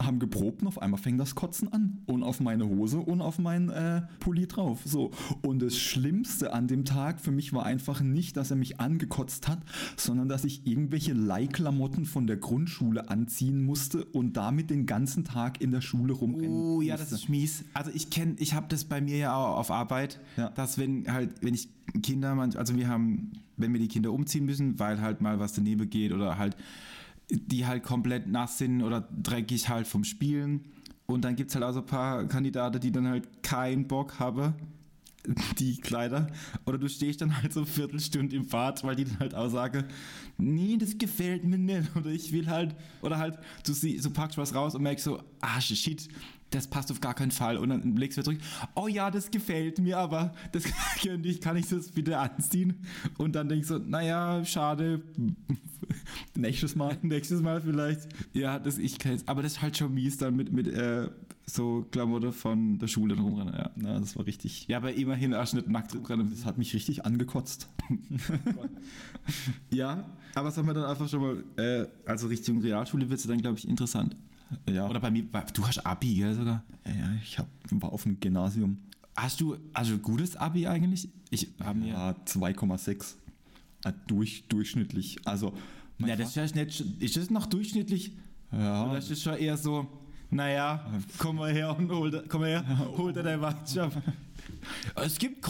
[0.00, 1.98] haben geprobt und auf einmal fängt das Kotzen an.
[2.06, 4.80] Und auf meine Hose und auf meinen äh, Pulli drauf.
[4.84, 5.10] So.
[5.42, 9.48] Und das Schlimmste an dem Tag für mich war einfach nicht, dass er mich angekotzt
[9.48, 9.58] hat,
[9.96, 15.60] sondern dass ich irgendwelche Leihklamotten von der Grundschule anziehen musste und damit den ganzen Tag
[15.60, 17.24] in der Schule rumrennen Oh ja, das musste.
[17.24, 17.64] ist mies.
[17.74, 20.48] Also ich kenne, ich habe das bei mir ja auch auf Arbeit, Ja.
[20.50, 21.68] dass wenn halt, wenn ich
[22.02, 25.90] Kinder, also wir haben, wenn wir die Kinder umziehen müssen, weil halt mal was daneben
[25.90, 26.56] geht oder halt
[27.30, 30.62] die halt komplett nass sind oder dreckig halt vom Spielen.
[31.06, 34.18] Und dann gibt es halt auch so ein paar Kandidaten, die dann halt keinen Bock
[34.20, 34.54] haben,
[35.58, 36.28] die Kleider.
[36.66, 39.48] Oder du stehst dann halt so eine Viertelstunde im Bad, weil die dann halt auch
[39.48, 39.84] sagen,
[40.38, 41.94] nee, das gefällt mir nicht.
[41.96, 45.20] Oder ich will halt, oder halt, du, sie, du packst was raus und merkst so,
[45.40, 46.08] ah shit,
[46.50, 47.56] das passt auf gar keinen Fall.
[47.56, 48.40] Und dann legst du wieder zurück,
[48.74, 50.64] oh ja, das gefällt mir, aber das
[51.02, 52.74] könnte ich, kann ich das bitte anziehen?
[53.18, 55.02] Und dann denkst du, naja, schade,
[56.36, 56.96] Nächstes Mal.
[57.02, 58.08] nächstes Mal vielleicht.
[58.32, 59.26] Ja, das ich kenn's.
[59.26, 61.08] Aber das ist halt schon mies dann mit, mit äh,
[61.46, 63.54] so Klamotte von der Schule rumrennen.
[63.54, 63.70] Ja.
[63.76, 64.66] Na, das war richtig.
[64.68, 66.30] ja, aber immerhin nicht nackt rumrennen.
[66.30, 67.68] Das hat mich richtig angekotzt.
[69.70, 73.40] Ja, aber sagen wir dann einfach schon mal, äh, also Richtung Realschule wird es dann,
[73.40, 74.16] glaube ich, interessant.
[74.68, 76.62] Ja, Oder bei mir, du hast Abi, gell, sogar.
[76.86, 78.78] ja ich hab, war auf dem Gymnasium.
[79.16, 81.08] Hast du also gutes Abi eigentlich?
[81.30, 81.80] Ich habe.
[81.86, 83.14] Ja, 2,6.
[83.84, 85.18] Äh, Durch, durchschnittlich.
[85.24, 85.52] Also,
[85.98, 86.80] Ja, das ist ja nicht.
[87.00, 88.12] Ist das noch durchschnittlich?
[88.52, 88.86] Ja.
[88.86, 89.86] Oder ist das schon eher so,
[90.30, 90.84] naja,
[91.18, 92.64] komm mal her und hol, da- komm mal her,
[92.96, 93.92] hol dir dein Watschab.
[94.96, 95.42] Es gibt,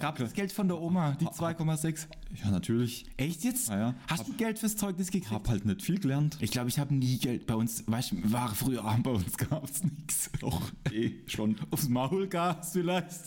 [0.00, 2.06] gab das Geld von der Oma, die 2,6.
[2.42, 3.06] ja, natürlich.
[3.16, 3.68] Echt jetzt?
[3.68, 3.94] Ja, ja.
[4.08, 5.30] Hast du Geld fürs Zeugnis gekriegt?
[5.32, 6.36] Hab halt nicht viel gelernt.
[6.40, 7.84] Ich glaube, ich habe nie Geld bei uns.
[7.86, 10.30] Weißt du, war früher arm, bei uns gab es nichts.
[10.40, 11.56] Doch, eh, schon.
[11.70, 13.20] Aufs Maul gab's vielleicht.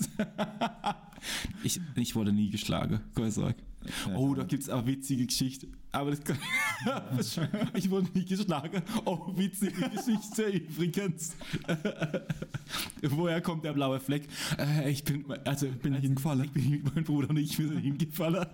[1.64, 3.71] ich, ich wurde nie geschlagen, Gott sei Dank.
[4.16, 5.68] Oh, da gibt's auch witzige Geschichte.
[5.92, 6.38] Aber das kann,
[7.74, 8.82] ich wurde nie geschlagen.
[9.06, 11.36] Oh, witzige Geschichte übrigens.
[13.02, 14.28] Woher kommt der blaue Fleck?
[14.58, 16.46] Äh, ich bin, also bin hingefallen.
[16.46, 18.46] Ich bin mit meinem Bruder und ich wir sind hingefallen.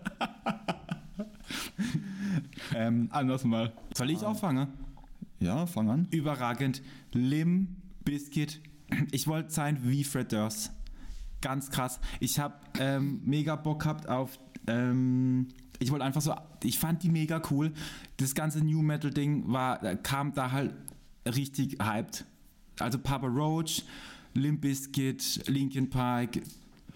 [2.76, 3.72] Ähm, Anders mal.
[3.96, 4.68] Soll ich auffangen?
[5.40, 6.08] ja, fang an.
[6.12, 6.82] Überragend.
[7.12, 8.62] Lim, Biscuit.
[9.12, 10.72] Ich wollte sein wie Fred Durst.
[11.42, 12.00] Ganz krass.
[12.20, 14.40] Ich habe ähm, mega Bock gehabt auf.
[14.67, 15.47] Ähm,
[15.80, 16.34] ich wollte einfach so.
[16.63, 17.71] Ich fand die mega cool.
[18.17, 20.73] Das ganze New Metal Ding war, kam da halt
[21.25, 22.25] richtig hyped.
[22.80, 23.84] Also Papa Roach,
[24.34, 26.39] Limp Bizkit, Linkin Park,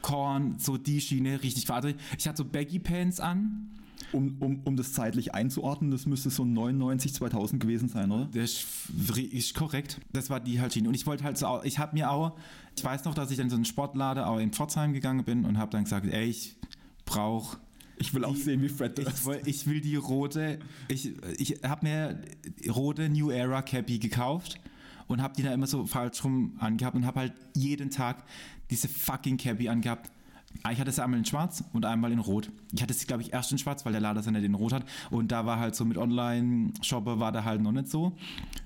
[0.02, 1.96] Korn, so die Schiene, richtig fad.
[2.18, 3.68] Ich hatte so Baggy Pants an.
[4.14, 8.28] Um, um, um das zeitlich einzuordnen, das müsste so 99, 2000 gewesen sein, oder?
[8.34, 8.66] Das
[9.32, 10.02] ist korrekt.
[10.12, 10.90] Das war die halt Schiene.
[10.90, 12.36] Und ich wollte halt so, ich habe mir auch,
[12.76, 15.58] ich weiß noch, dass ich dann so einen Sportlader auch in Pforzheim gegangen bin und
[15.58, 16.56] habe dann gesagt, ey, ich
[17.12, 17.58] brauche
[17.98, 21.14] ich will auch die, sehen, wie Fred das ich, will, ich will die rote, ich,
[21.38, 22.22] ich habe mir
[22.74, 24.60] rote New Era Cappy gekauft
[25.08, 28.24] und habe die da immer so falsch rum angehabt und habe halt jeden Tag
[28.72, 30.10] diese fucking Cappy angehabt.
[30.72, 32.52] Ich hatte sie einmal in schwarz und einmal in rot.
[32.72, 34.86] Ich hatte sie, glaube ich, erst in schwarz, weil der Lader seine in rot hat.
[35.10, 38.16] Und da war halt so mit Online-Shopper war da halt noch nicht so.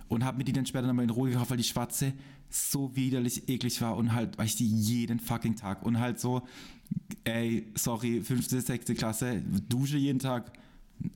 [0.07, 2.13] Und habe mir die dann später nochmal in rot gekauft, weil die schwarze
[2.49, 6.43] so widerlich eklig war und halt, weil ich die jeden fucking Tag und halt so,
[7.23, 10.51] ey, sorry, fünfte, sechste Klasse, Dusche jeden Tag.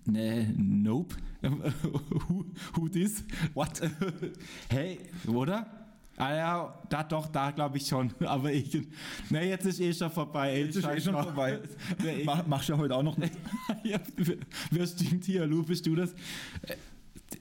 [0.05, 1.15] Nee, nope.
[1.41, 3.23] who, who this?
[3.53, 3.81] What?
[4.69, 5.78] hey, oder?
[6.19, 8.13] Ah ja, da doch, da glaube ich schon.
[8.25, 8.77] Aber ich.
[9.29, 10.51] Ne, jetzt ist eh schon vorbei.
[10.51, 11.23] Ey, jetzt ist eh schon noch.
[11.23, 11.61] vorbei.
[12.25, 13.33] Mach, machst du ja heute auch noch nicht.
[13.83, 13.99] ja,
[14.69, 15.45] wer stimmt hier?
[15.45, 16.13] Lu, bist du das?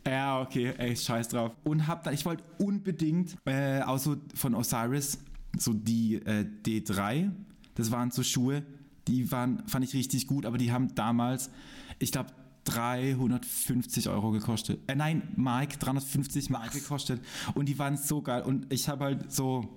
[0.06, 1.56] Ja, okay, ey, scheiß drauf.
[1.64, 5.18] Und hab dann, ich wollte unbedingt, äh, auch so von Osiris,
[5.56, 7.32] so die äh, D3,
[7.74, 8.62] das waren so Schuhe,
[9.08, 11.50] die waren, fand ich richtig gut, aber die haben damals,
[11.98, 12.30] ich glaube,
[12.68, 14.80] 350 Euro gekostet.
[14.86, 17.20] Äh, nein, Mike, 350 Mark gekostet.
[17.54, 18.42] Und die waren so geil.
[18.42, 19.68] Und ich habe halt so,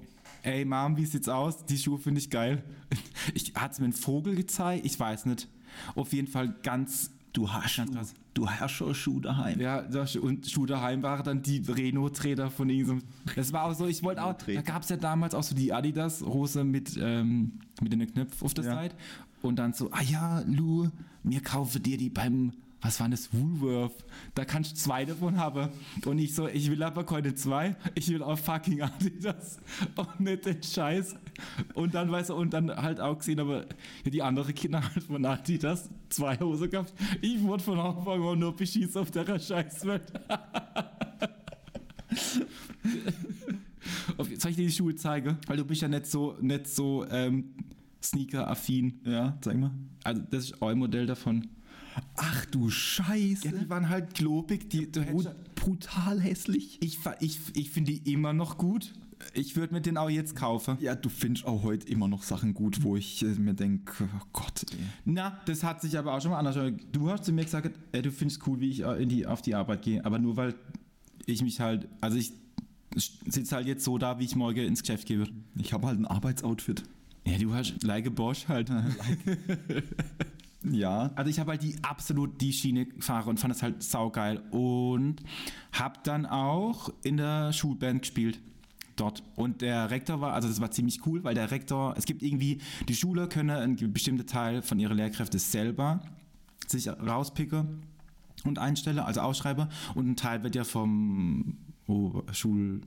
[0.43, 1.65] ey Mom, wie sieht's aus?
[1.65, 2.63] Die Schuhe finde ich geil.
[3.33, 5.47] Ich hat mir einen Vogel gezeigt, ich weiß nicht.
[5.95, 7.11] Auf jeden Fall ganz.
[7.33, 8.13] Du hast ganz krass.
[8.33, 9.59] Du hast schon Schuh daheim.
[9.59, 9.85] Ja,
[10.21, 13.03] und Schuh daheim waren dann die Renault-Träder von irgendeinem.
[13.35, 14.33] Das war auch so, ich wollte auch.
[14.33, 18.53] Da gab es ja damals auch so die Adidas-Hose mit, ähm, mit den Knöpfen auf
[18.53, 18.73] der ja.
[18.73, 18.95] Seite.
[19.41, 20.89] Und dann so, ah ja, Lou,
[21.23, 24.03] mir kaufe dir die beim was war das, Woolworth?
[24.33, 25.69] Da kannst du zwei davon haben.
[26.05, 29.59] Und ich so, ich will aber keine zwei, ich will auch fucking Adidas
[29.95, 31.15] und nicht den Scheiß.
[31.73, 33.65] Und dann, weißt du, und dann halt auch gesehen, aber
[34.03, 36.93] die andere Kinder halt von Adidas zwei Hosen gehabt.
[37.21, 40.11] Ich wurde von Anfang an nur beschießt auf der Scheißwelt.
[44.37, 45.37] Soll ich dir die Schuhe zeigen?
[45.47, 47.53] Weil du bist ja nicht so, nicht so ähm,
[48.01, 49.01] Sneaker-affin.
[49.05, 49.71] Ja, zeig mal.
[50.03, 51.47] Also das ist euer Modell davon.
[52.15, 53.47] Ach du Scheiße.
[53.47, 54.69] Ja, die waren halt globig.
[54.69, 56.77] Die, du Brut, brutal hässlich.
[56.81, 58.93] Ich, ich, ich finde die immer noch gut.
[59.33, 60.77] Ich würde mir den auch jetzt kaufen.
[60.79, 64.25] Ja, du findest auch heute immer noch Sachen gut, wo ich äh, mir denke, oh
[64.33, 64.65] Gott.
[64.71, 64.77] Ey.
[65.05, 66.57] Na, das hat sich aber auch schon mal anders.
[66.91, 69.41] Du hast zu mir gesagt, ey, du findest cool, wie ich äh, in die, auf
[69.41, 70.03] die Arbeit gehe.
[70.03, 70.55] Aber nur weil
[71.25, 72.33] ich mich halt, also ich
[72.95, 75.25] sitze halt jetzt so da, wie ich morgen ins Geschäft gehe.
[75.55, 76.83] Ich habe halt ein Arbeitsoutfit.
[77.25, 78.69] Ja, du hast like Bosch halt.
[78.69, 79.37] like.
[80.63, 81.11] Ja.
[81.15, 84.39] Also ich habe halt die absolut die Schiene gefahren und fand das halt saugeil.
[84.51, 85.23] Und
[85.71, 88.39] habe dann auch in der Schulband gespielt.
[88.95, 89.23] Dort.
[89.35, 92.59] Und der Rektor war, also das war ziemlich cool, weil der Rektor, es gibt irgendwie,
[92.87, 96.03] die Schüler können einen bestimmten Teil von ihrer Lehrkräfte selber
[96.67, 97.83] sich rauspicken
[98.43, 99.67] und einstellen, also ausschreiben.
[99.95, 102.81] Und ein Teil wird ja vom Oberschul,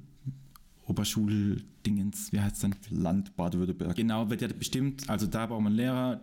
[0.86, 2.76] Oberschuldingens, wie heißt es denn?
[2.90, 3.96] Land Baden-Württemberg.
[3.96, 6.20] Genau, wird ja bestimmt, also da braucht man Lehrer,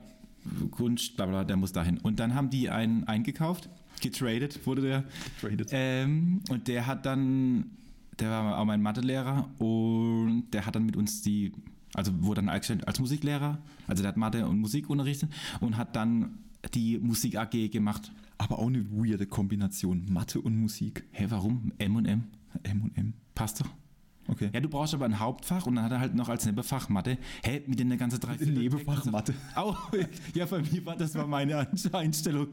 [0.71, 1.97] Kunst, bla bla, der muss dahin.
[1.99, 3.69] Und dann haben die einen eingekauft,
[4.01, 5.04] getradet wurde der.
[5.39, 5.69] Getradet.
[5.71, 7.71] Ähm, und der hat dann,
[8.19, 11.51] der war auch mein Mathelehrer und der hat dann mit uns die,
[11.93, 15.95] also wurde dann eingestellt als Musiklehrer, also der hat Mathe und Musik unterrichtet und hat
[15.95, 16.39] dann
[16.73, 18.12] die Musik AG gemacht.
[18.38, 21.04] Aber auch eine weirde Kombination, Mathe und Musik.
[21.12, 21.73] Hä, warum?
[21.77, 22.23] M und M?
[22.63, 23.13] M und M.
[23.36, 23.69] Passt doch.
[24.28, 24.50] Okay.
[24.54, 27.18] Ja, du brauchst aber ein Hauptfach und dann hat er halt noch als Nebenfach Mathe.
[27.44, 29.34] Hä, mit den ganzen drei Nebenfach Mathe.
[29.56, 29.92] Auch,
[30.34, 32.48] ja, bei mir war das war meine Einstellung.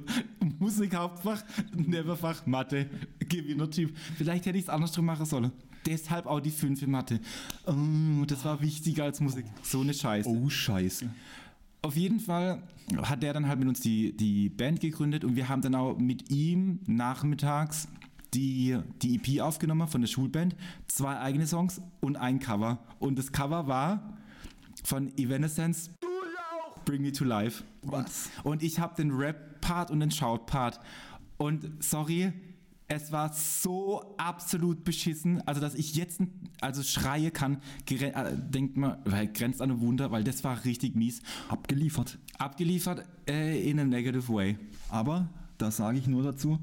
[0.59, 1.45] Musikhauptfach,
[1.77, 2.89] Nebenfach Mathe,
[3.21, 3.97] Gewinnertyp.
[4.17, 5.53] Vielleicht hätte ich es andersrum machen sollen.
[5.87, 7.21] Deshalb auch die 5 in Mathe.
[7.67, 9.47] Oh, das war wichtiger als Musik.
[9.63, 10.29] So eine Scheiße.
[10.29, 11.09] Oh, Scheiße.
[11.81, 12.63] Auf jeden Fall
[13.03, 15.97] hat der dann halt mit uns die, die Band gegründet und wir haben dann auch
[15.97, 17.89] mit ihm nachmittags
[18.35, 20.55] die, die EP aufgenommen von der Schulband,
[20.87, 22.79] zwei eigene Songs und ein Cover.
[22.99, 24.19] Und das Cover war
[24.85, 25.91] von Evanescence
[26.85, 27.65] Bring Me to Life.
[27.83, 28.31] Was?
[28.43, 30.81] Und, und ich habe den Rap-Part und den Shout-Part.
[31.37, 32.33] Und sorry,
[32.89, 36.23] es war so absolut beschissen, also dass ich jetzt
[36.63, 37.61] also schreie kann,
[37.91, 41.21] äh, denkt man, weil grenzt an ein Wunder, weil das war richtig mies.
[41.49, 42.19] Abgeliefert.
[42.39, 44.57] Abgeliefert äh, in a negative way.
[44.89, 46.59] Aber, da sage ich nur dazu,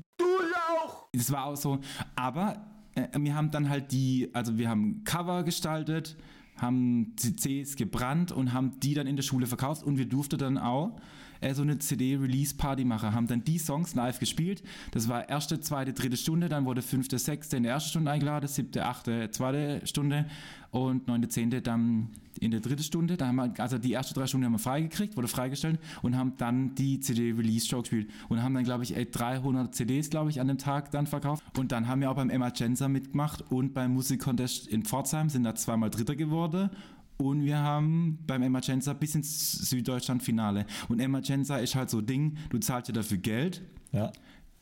[1.14, 1.80] das war auch so,
[2.16, 2.58] aber
[2.96, 6.18] äh, wir haben dann halt die, also wir haben Cover gestaltet,
[6.58, 10.58] haben CDs gebrannt und haben die dann in der Schule verkauft und wir durften dann
[10.58, 10.98] auch
[11.42, 14.64] äh, so eine CD-Release-Party machen, haben dann die Songs live gespielt.
[14.92, 18.48] Das war erste, zweite, dritte Stunde, dann wurde fünfte, sechste in der ersten Stunde eingeladen,
[18.48, 20.26] siebte, achte, zweite Stunde
[20.72, 23.18] und neunte, zehnte dann in der dritten Stunde.
[23.18, 26.34] Da haben wir, also die erste drei Stunden haben wir freigekriegt, wurde freigestellt und haben
[26.38, 30.58] dann die CD-Release-Show gespielt und haben dann, glaube ich, 300 CDs, glaube ich, an dem
[30.58, 31.44] Tag dann verkauft.
[31.58, 35.44] Und dann haben wir auch beim Emma Genza mitgemacht und beim Musikcontest in Pforzheim sind
[35.44, 36.70] da zweimal Dritter geworden
[37.18, 40.66] und wir haben beim Emergenza bis ins Süddeutschland-Finale.
[40.90, 43.62] Und Emergenza ist halt so Ding, du zahlst ja dafür Geld.
[43.92, 44.12] Ja.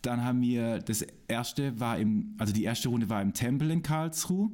[0.01, 3.81] Dann haben wir, das erste war im, also die erste Runde war im Tempel in
[3.81, 4.51] Karlsruhe.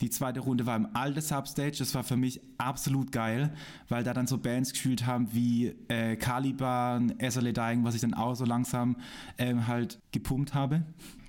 [0.00, 1.76] Die zweite Runde war im alte Substage.
[1.78, 3.54] Das war für mich absolut geil,
[3.88, 8.14] weil da dann so Bands gespielt haben wie äh, Caliban, Esserle Dying, was ich dann
[8.14, 8.96] auch so langsam
[9.38, 10.84] ähm, halt gepumpt habe.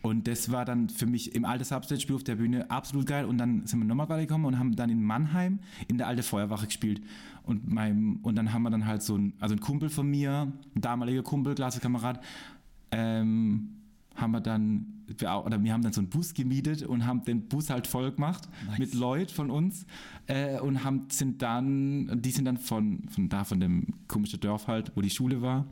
[0.08, 3.26] Und das war dann für mich im alten Substage-Spiel auf der Bühne absolut geil.
[3.26, 6.68] Und dann sind wir nochmal weitergekommen und haben dann in Mannheim in der alte Feuerwache
[6.68, 7.02] gespielt.
[7.44, 10.52] Und, mein, und dann haben wir dann halt so ein, also ein Kumpel von mir,
[10.76, 12.24] ein damaliger Kumpel, Klassenkamerad,
[12.92, 13.70] ähm,
[14.16, 15.04] haben wir dann,
[15.46, 18.48] oder wir haben dann so einen Bus gemietet und haben den Bus halt voll gemacht
[18.66, 18.80] nice.
[18.80, 19.86] mit Leuten von uns
[20.28, 24.68] äh, und haben, sind dann, die sind dann von, von da, von dem komischen Dorf
[24.68, 25.66] halt, wo die Schule war,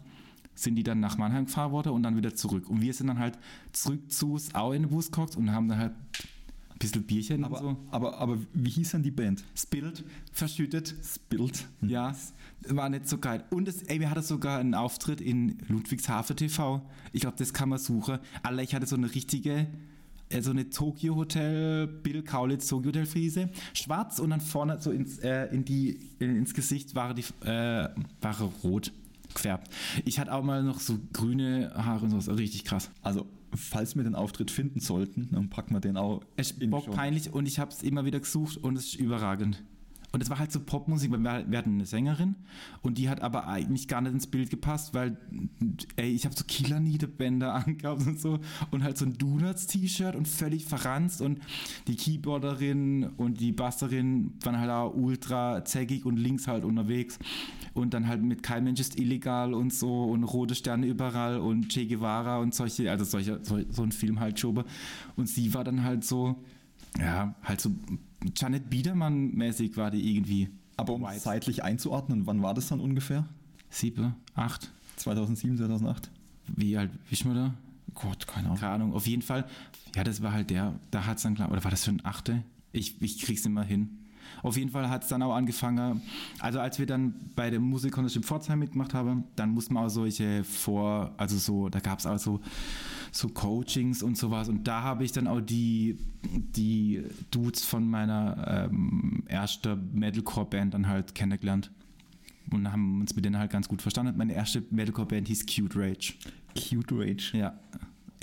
[0.56, 2.70] sind die dann nach Mannheim gefahren worden und dann wieder zurück.
[2.70, 3.38] Und wir sind dann halt
[3.72, 7.62] zurück zu auch in den Bus gekocht und haben dann halt ein bisschen Bierchen aber,
[7.62, 7.78] und so.
[7.92, 9.44] Aber, aber wie hieß dann die Band?
[9.56, 10.96] Spilt, verschüttet.
[11.04, 11.68] Spilt?
[11.82, 11.90] Hm.
[11.90, 12.16] Ja,
[12.68, 13.44] war nicht so geil.
[13.50, 16.82] Und es, ey, wir hatten sogar einen Auftritt in Ludwigshafen TV.
[17.14, 18.20] Ich glaube, das kann man suchen.
[18.44, 19.68] Alle, ich hatte so eine richtige
[20.30, 24.92] äh, so eine Tokyo Hotel, Bill Kaulitz Tokyo Hotel Friese, schwarz und dann vorne so
[24.92, 27.90] ins, äh, in die, in, ins Gesicht war die äh,
[28.22, 28.92] war rot
[29.36, 29.72] gefärbt.
[30.06, 32.90] Ich hatte auch mal noch so grüne Haare und sowas, richtig krass.
[33.02, 36.24] Also, falls wir den Auftritt finden sollten, dann packen wir den auch.
[36.36, 39.64] Es ist bock peinlich und ich habe es immer wieder gesucht und es ist überragend.
[40.16, 41.20] Und es war halt so Popmusik, weil
[41.52, 42.36] wir, hatten eine Sängerin
[42.82, 45.18] und die hat aber eigentlich gar nicht ins Bild gepasst, weil,
[45.98, 48.40] ey, ich habe so Killer Niedebänder angehabt und so
[48.72, 51.42] und halt so ein Donuts-T-Shirt und völlig verranzt und
[51.88, 57.20] die Keyboarderin und die Basserin waren halt auch ultra zäckig und links halt unterwegs
[57.74, 61.68] und dann halt mit Kein Mensch ist illegal und so und rote Sterne überall und
[61.68, 64.64] Che Guevara und solche, also solche, so, so ein Film halt schobe.
[65.18, 66.42] Und sie war dann halt so,
[66.98, 67.72] ja, halt so
[68.36, 70.50] Janet Biedermann-mäßig war die irgendwie.
[70.78, 71.22] Aber um White.
[71.22, 73.26] zeitlich einzuordnen, wann war das dann ungefähr?
[73.70, 74.72] Sieben, acht.
[74.98, 76.10] 2007, 2008.
[76.48, 77.54] Wie alt bist du da?
[77.94, 78.60] Gott, keine Ahnung.
[78.60, 78.94] Keine Ahnung.
[78.94, 79.46] Auf jeden Fall,
[79.96, 82.44] ja, das war halt der, da hat es dann klar, oder war das schon achte?
[82.72, 83.90] Ich, ich krieg's immer hin.
[84.44, 86.02] Auf jeden Fall hat es dann auch angefangen,
[86.40, 89.90] also als wir dann bei der Musikcontest in Pforzheim mitgemacht haben, dann mussten wir auch
[89.90, 92.40] solche vor, also so, da gab es auch so,
[93.12, 98.70] so Coachings und sowas und da habe ich dann auch die, die Dudes von meiner
[98.70, 101.72] ähm, ersten Metalcore-Band dann halt kennengelernt
[102.52, 104.16] und haben uns mit denen halt ganz gut verstanden.
[104.18, 106.14] Meine erste Metalcore-Band hieß Cute Rage.
[106.56, 107.38] Cute Rage?
[107.38, 107.60] Ja.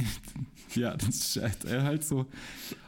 [0.74, 2.26] ja, das ist halt so.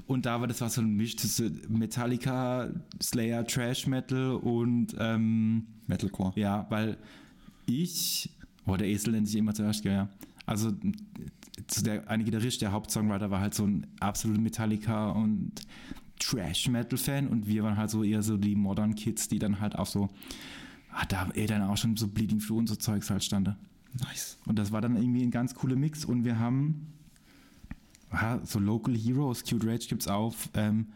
[0.07, 2.71] Und da war das war so ein Misch zwischen Metallica,
[3.03, 6.33] Slayer, Trash Metal und ähm, Metalcore.
[6.37, 6.99] Ja, weil
[7.67, 8.31] ich,
[8.67, 10.09] oh, der Esel nennt sich immer zuerst, ja.
[10.47, 10.73] Also
[11.81, 15.53] der eine Gitarrist, der Hauptsongwriter, war halt so ein absoluter Metallica und
[16.19, 19.61] Trash Metal Fan und wir waren halt so eher so die Modern Kids, die dann
[19.61, 20.09] halt auch so,
[20.93, 23.57] ah, da eh dann auch schon so Bleeding Through und so Zeugs halt stande.
[24.01, 24.39] Nice.
[24.47, 26.94] Und das war dann irgendwie ein ganz cooler Mix und wir haben
[28.45, 30.35] so Local Heroes, Cute Rage gibt es auch.
[30.55, 30.87] Ähm,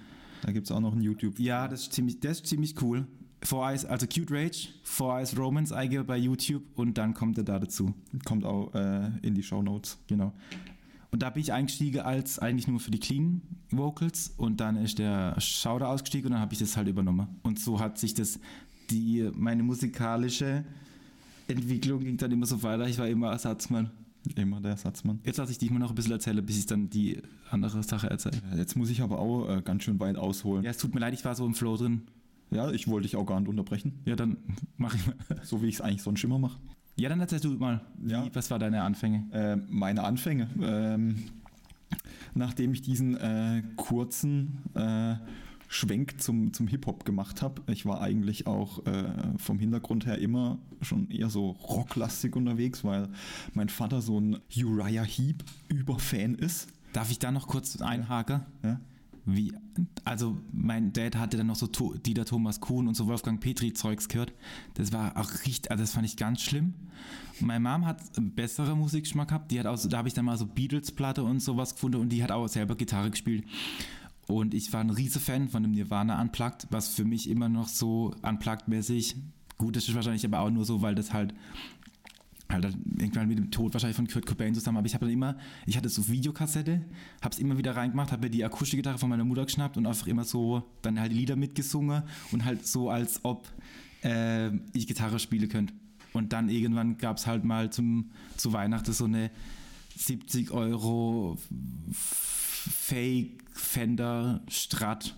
[0.42, 1.38] da gibt es auch noch ein YouTube.
[1.38, 3.07] Ja, das ist ziemlich, das ist ziemlich cool.
[3.42, 7.44] Four Eyes, also Cute Rage, Four Eyes Romance eingebe bei YouTube und dann kommt er
[7.44, 7.94] da dazu.
[8.24, 9.98] Kommt auch äh, in die Show Notes.
[10.09, 10.33] Genau.
[11.11, 14.98] Und da bin ich eingestiegen als eigentlich nur für die Clean Vocals und dann ist
[14.98, 17.28] der Schauder ausgestiegen und dann habe ich das halt übernommen.
[17.42, 18.38] Und so hat sich das,
[18.90, 20.64] die, meine musikalische
[21.46, 22.87] Entwicklung ging dann immer so weiter.
[22.88, 23.90] Ich war immer Ersatzmann.
[24.36, 25.20] Immer der Ersatzmann.
[25.24, 28.10] Jetzt lasse ich dich mal noch ein bisschen erzählen, bis ich dann die andere Sache
[28.10, 28.36] erzähle.
[28.56, 30.64] Jetzt muss ich aber auch äh, ganz schön weit ausholen.
[30.64, 32.02] Ja, es tut mir leid, ich war so im Flow drin.
[32.50, 34.00] Ja, ich wollte dich auch gar nicht unterbrechen.
[34.04, 34.38] Ja, dann
[34.76, 35.16] mach ich mal.
[35.42, 36.58] So wie ich es eigentlich sonst immer mache.
[36.96, 37.80] Ja, dann erzählst du mal.
[38.06, 38.24] Ja.
[38.24, 39.26] Wie, was war deine Anfänge?
[39.32, 40.48] Äh, meine Anfänge.
[40.60, 41.24] Ähm,
[42.34, 45.16] nachdem ich diesen äh, kurzen äh,
[45.68, 47.62] Schwenk zum, zum Hip-Hop gemacht habe.
[47.70, 53.09] Ich war eigentlich auch äh, vom Hintergrund her immer schon eher so rocklastig unterwegs, weil
[53.52, 56.68] mein Vater so ein Uriah Heep Überfan ist.
[56.94, 58.40] Darf ich da noch kurz einhaken?
[58.64, 58.81] Ja?
[59.26, 59.52] Wie,
[60.07, 64.09] also mein Dad hatte dann noch so Dieter Thomas Kuhn und so Wolfgang Petri Zeugs
[64.09, 64.33] gehört.
[64.72, 66.72] Das war auch richtig, also das fand ich ganz schlimm.
[67.40, 69.50] Meine Mom hat bessere Musikgeschmack gehabt.
[69.50, 72.09] Die hat auch, da habe ich dann mal so Beatles Platte und sowas gefunden und
[72.09, 73.44] die hat auch selber Gitarre gespielt.
[74.28, 77.66] Und ich war ein riese Fan von dem Nirvana Unplugged, was für mich immer noch
[77.66, 79.16] so Unplugged-mäßig
[79.56, 81.34] gut ist, ist wahrscheinlich aber auch nur so, weil das halt
[82.50, 82.64] halt
[82.96, 85.36] irgendwann mit dem Tod wahrscheinlich von Kurt Cobain zusammen, aber ich habe dann immer,
[85.66, 86.82] ich hatte so Videokassette,
[87.20, 90.06] habe es immer wieder reingemacht, habe mir die Akustikgitarre von meiner Mutter geschnappt und einfach
[90.06, 93.46] immer so dann halt die Lieder mitgesungen und halt so, als ob
[94.02, 95.74] äh, ich Gitarre spielen könnte.
[96.14, 99.30] Und dann irgendwann gab es halt mal zum, zu Weihnachten so eine
[99.96, 101.36] 70 Euro
[101.92, 103.47] Fake
[103.78, 105.14] Fender Strat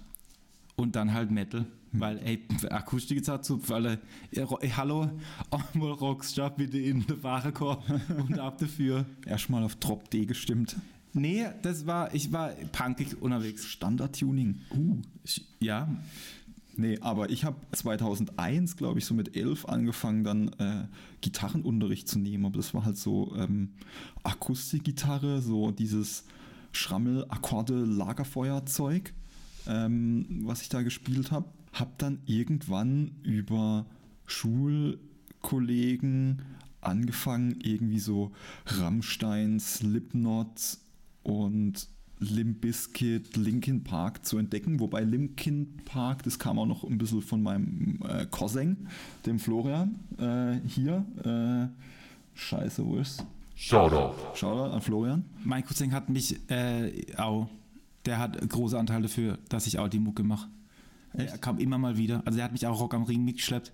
[0.76, 1.64] und dann halt Metal.
[1.92, 3.98] Weil, ey, Akustik dazu, weil,
[4.32, 5.10] ey, hallo,
[5.50, 7.82] einmal Rockstar bitte in den Warenkorb
[8.28, 9.06] und ab dafür.
[9.24, 10.76] Erstmal auf Drop D gestimmt.
[11.14, 13.64] Nee, das war, ich war punkig unterwegs.
[13.64, 14.60] Standard-Tuning.
[14.76, 14.98] Uh.
[15.60, 15.88] Ja.
[16.76, 20.86] Nee, aber ich habe 2001, glaube ich, so mit elf angefangen, dann äh,
[21.22, 22.44] Gitarrenunterricht zu nehmen.
[22.44, 23.70] Aber das war halt so ähm,
[24.22, 26.24] Akustikgitarre, so dieses
[26.72, 29.12] Schrammel, Akkorde, Lagerfeuerzeug,
[29.66, 33.87] ähm, was ich da gespielt habe habe dann irgendwann über
[34.26, 36.42] Schulkollegen
[36.80, 38.33] angefangen, irgendwie so
[38.66, 40.78] Rammstein, Slipknot
[41.22, 46.98] und Limp Bizkit, Linkin Park zu entdecken, wobei Linkin Park, das kam auch noch ein
[46.98, 48.88] bisschen von meinem äh, Cousin,
[49.24, 51.06] dem Florian, äh, hier.
[51.24, 51.68] Äh,
[52.35, 53.24] scheiße, wo ist
[53.60, 54.14] Shoutout.
[54.34, 55.24] Shoutout an Florian.
[55.44, 57.46] Mein Cousin hat mich äh, auch,
[58.06, 60.48] der hat große Anteile dafür, dass ich auch die Mucke mache.
[61.12, 62.22] Er kam immer mal wieder.
[62.24, 63.72] Also er hat mich auch Rock am Ring mitgeschleppt.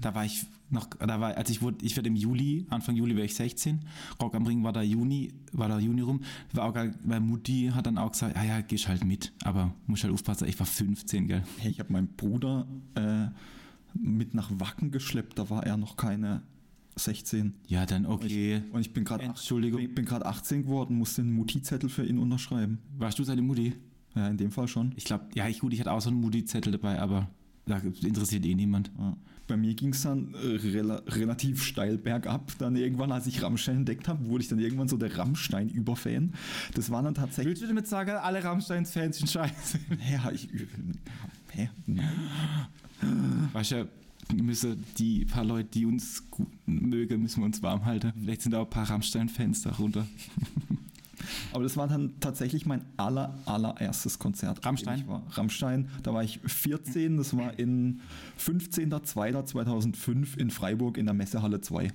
[0.00, 3.14] Da war ich noch, da war, als ich wurde, ich werde im Juli, Anfang Juli
[3.14, 3.80] wäre ich 16.
[4.22, 6.22] Rock am Ring war da Juni, war da Juni rum.
[6.54, 9.74] War auch geil, weil Mutti hat dann auch gesagt, ah ja, gehst halt mit, aber
[9.86, 11.44] muss halt aufpassen, ich war 15, gell.
[11.58, 13.26] Hey, ich habe meinen Bruder äh,
[13.92, 16.42] mit nach Wacken geschleppt, da war er noch keine
[16.98, 17.54] 16.
[17.66, 18.62] Ja, dann okay.
[18.72, 19.86] Und ich, bin gerade Entschuldigung.
[19.94, 22.78] bin gerade 18 geworden, musste einen Mutti-Zettel für ihn unterschreiben.
[22.98, 23.74] Warst du seine Mutti?
[24.14, 24.92] Ja, in dem Fall schon.
[24.96, 27.28] Ich glaube, ja, ich, gut, ich hatte auch so einen Moody-Zettel dabei, aber
[27.66, 28.90] da interessiert eh niemand.
[28.98, 29.16] Ja.
[29.46, 32.52] Bei mir ging es dann äh, rela relativ steil bergab.
[32.58, 36.32] Dann irgendwann, als ich Rammstein entdeckt habe, wurde ich dann irgendwann so der Rammstein-Überfan.
[36.74, 37.50] Das war dann tatsächlich.
[37.50, 39.78] Willst du damit sagen, alle Rammstein-Fans sind scheiße?
[40.10, 40.48] Ja, ich.
[41.52, 41.68] Hä?
[41.86, 42.08] Nein.
[43.52, 43.88] Weißt du,
[44.34, 46.24] müssen die paar Leute, die uns
[46.66, 48.12] mögen, müssen wir uns warm halten.
[48.20, 50.06] Vielleicht sind da auch ein paar Rammstein-Fans darunter.
[51.52, 54.64] Aber das war dann tatsächlich mein aller, allererstes Konzert.
[54.64, 55.06] Rammstein?
[55.08, 55.22] War.
[55.30, 58.00] Rammstein, da war ich 14, das war in
[58.38, 61.90] 15.02.2005 in Freiburg in der Messehalle 2.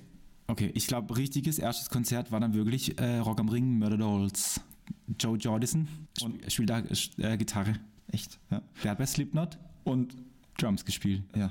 [0.48, 4.60] Okay, ich glaube, richtiges erstes Konzert war dann wirklich äh, Rock am Ring, Murder Dolls.
[5.18, 5.88] Joe Jordison
[6.22, 6.82] und spielt da
[7.18, 7.74] äh, Gitarre.
[8.08, 8.38] Echt?
[8.50, 8.62] Ja.
[8.82, 10.16] Der hat bei Slipknot und
[10.58, 11.22] Drums gespielt.
[11.34, 11.50] Ja.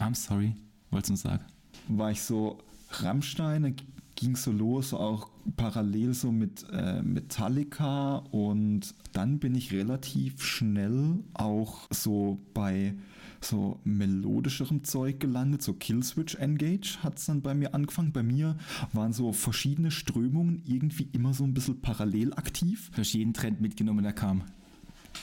[0.00, 0.54] I'm sorry,
[0.90, 1.44] wolltest du sagen?
[1.88, 2.58] War ich so
[2.90, 3.76] Rammstein,
[4.16, 11.18] ging so los, auch parallel so mit äh, Metallica und dann bin ich relativ schnell
[11.34, 12.94] auch so bei
[13.40, 18.12] so melodischerem Zeug gelandet, so Killswitch Engage hat es dann bei mir angefangen.
[18.12, 18.56] Bei mir
[18.92, 22.90] waren so verschiedene Strömungen irgendwie immer so ein bisschen parallel aktiv.
[22.94, 24.42] Du hast jeden Trend mitgenommen, der kam.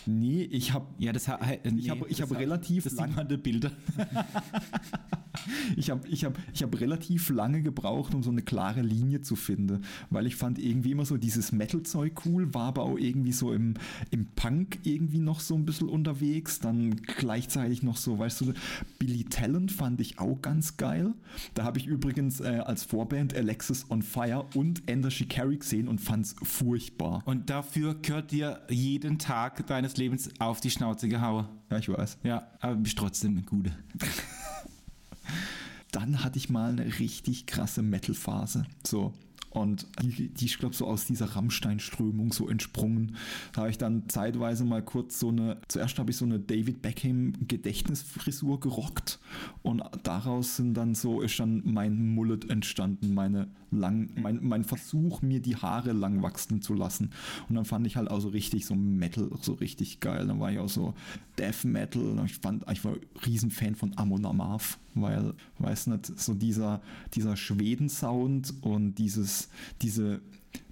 [0.06, 3.72] Nee, ich habe ja, das, nee, ich habe ich habe relativ das lange Bilder.
[5.76, 9.36] ich habe ich hab, ich hab relativ lange gebraucht, um so eine klare Linie zu
[9.36, 13.54] finden, weil ich fand irgendwie immer so dieses Metal-Zeug cool, war aber auch irgendwie so
[13.54, 13.76] im,
[14.12, 18.54] im Punk irgendwie noch so ein bisschen unterwegs, dann gleichzeitig noch so, weißt du,
[19.00, 21.14] Billy Talent fand ich auch ganz geil.
[21.54, 26.00] Da habe ich übrigens äh, als Vorband Alexis on Fire und Ender Shikari gesehen und
[26.00, 27.22] fand es furchtbar.
[27.26, 31.48] Und dafür gehört dir jeden Tag deines Lebens auf die Schnauze gehauen.
[31.70, 32.18] Ja, ich weiß.
[32.24, 33.72] Ja, aber bist trotzdem eine gute.
[35.92, 38.66] dann hatte ich mal eine richtig krasse Metal-Phase.
[38.86, 39.14] So.
[39.58, 43.16] Und die, die ich glaube, so aus dieser Rammstein-Strömung so entsprungen.
[43.54, 46.82] Da habe ich dann zeitweise mal kurz so eine, zuerst habe ich so eine David
[46.82, 49.20] Beckham-Gedächtnisfrisur gerockt
[49.64, 55.22] und daraus sind dann so, ist dann mein Mullet entstanden, meine lang, mein, mein Versuch,
[55.22, 57.12] mir die Haare lang wachsen zu lassen.
[57.50, 60.28] Und dann fand ich halt auch so richtig so Metal so richtig geil.
[60.28, 60.94] Dann war ich auch so
[61.38, 62.22] Death Metal.
[62.26, 66.82] Ich fand, ich war Riesenfan von Amon Amarth, weil, weiß nicht, so dieser,
[67.14, 69.50] dieser Schweden-Sound und dieses,
[69.82, 70.22] diese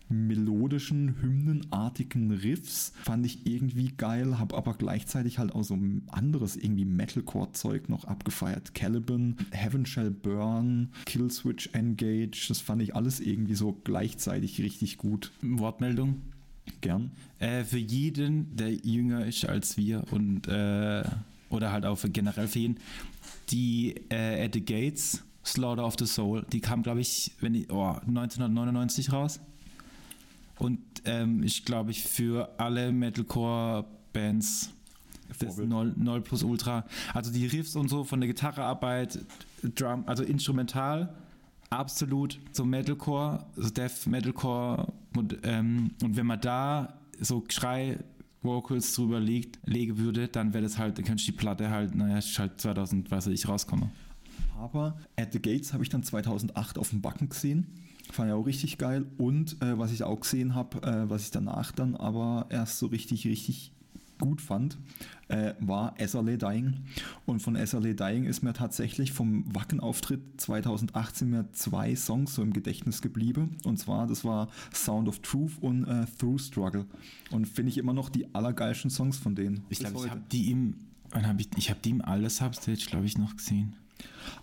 [0.10, 6.86] melodischen, hymnenartigen Riffs fand ich irgendwie geil, habe aber gleichzeitig halt auch so anderes irgendwie
[6.86, 8.76] Metalcore-Zeug noch abgefeiert.
[8.76, 15.32] Caliban, Heaven Shall Burn, Killswitch Engage, das fand ich alles irgendwie so gleichzeitig richtig gut.
[15.42, 16.22] Wortmeldung?
[16.82, 17.12] Gern.
[17.40, 21.04] Äh, für jeden, der jünger ist als wir und äh,
[21.50, 22.78] oder halt auch für generell für jeden,
[23.50, 27.70] die äh, At the Gates, Slaughter of the Soul, die kam, glaube ich, wenn ich,
[27.72, 29.40] oh, 1999 raus.
[30.58, 34.72] Und ähm, ich glaube, ich für alle Metalcore Bands
[35.40, 35.58] das.
[35.58, 36.86] 0, 0 plus Ultra.
[37.14, 39.20] Also die Riffs und so von der Gitarrearbeit,
[39.76, 41.14] Drum, also instrumental,
[41.70, 47.98] absolut so Metalcore, so Death Metalcore und, ähm, und wenn man da so Schrei
[48.46, 52.18] Vocals drüber legt, legen würde, dann wäre das halt, dann könnte die Platte halt, naja,
[52.18, 53.92] ist halt 2000, weiß ich, rauskommen.
[54.60, 57.68] Aber At the Gates habe ich dann 2008 auf dem Backen gesehen.
[58.12, 59.06] Fand ich auch richtig geil.
[59.18, 62.88] Und äh, was ich auch gesehen habe, äh, was ich danach dann aber erst so
[62.88, 63.72] richtig, richtig
[64.26, 64.78] gut fand,
[65.28, 66.78] äh, war SLA Dying.
[67.26, 72.54] Und von SLA Dying ist mir tatsächlich vom Wacken-Auftritt 2018 mir zwei Songs so im
[72.54, 73.58] Gedächtnis geblieben.
[73.64, 76.86] Und zwar, das war Sound of Truth und äh, Through Struggle.
[77.30, 79.64] Und finde ich immer noch die allergeilsten Songs von denen.
[79.70, 80.76] Ich glaube, ich habe die im,
[81.12, 83.76] wann hab ich, ich habe die im Alles Substage, glaube ich, noch gesehen.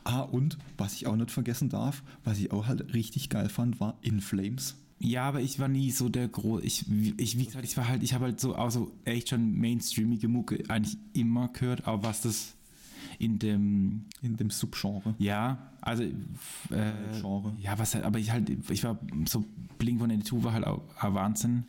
[0.04, 3.80] Ah, und was ich auch nicht vergessen darf, was ich auch halt richtig geil fand,
[3.80, 4.76] war In Flames.
[5.04, 6.64] Ja, aber ich war nie so der große.
[6.64, 6.84] Ich,
[7.16, 10.62] ich, wie gesagt, ich war halt, ich habe halt so, also echt schon mainstreamige Mucke
[10.68, 12.54] eigentlich immer gehört, aber was das
[13.18, 15.14] in dem, In dem Subgenre.
[15.18, 16.12] ja, also, äh,
[17.20, 17.52] Genre.
[17.58, 19.44] ja, was halt, aber ich halt, ich war so,
[19.78, 21.64] Blink von den war halt auch, auch Wahnsinn.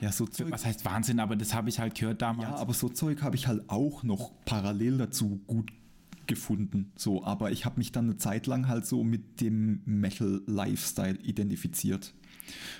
[0.00, 0.50] Ja, so Zeug.
[0.50, 2.48] Was heißt Wahnsinn, aber das habe ich halt gehört damals.
[2.48, 5.70] Ja, aber so Zeug habe ich halt auch noch parallel dazu gut
[6.26, 6.92] gefunden.
[6.96, 12.14] So, aber ich habe mich dann eine Zeit lang halt so mit dem Metal-Lifestyle identifiziert.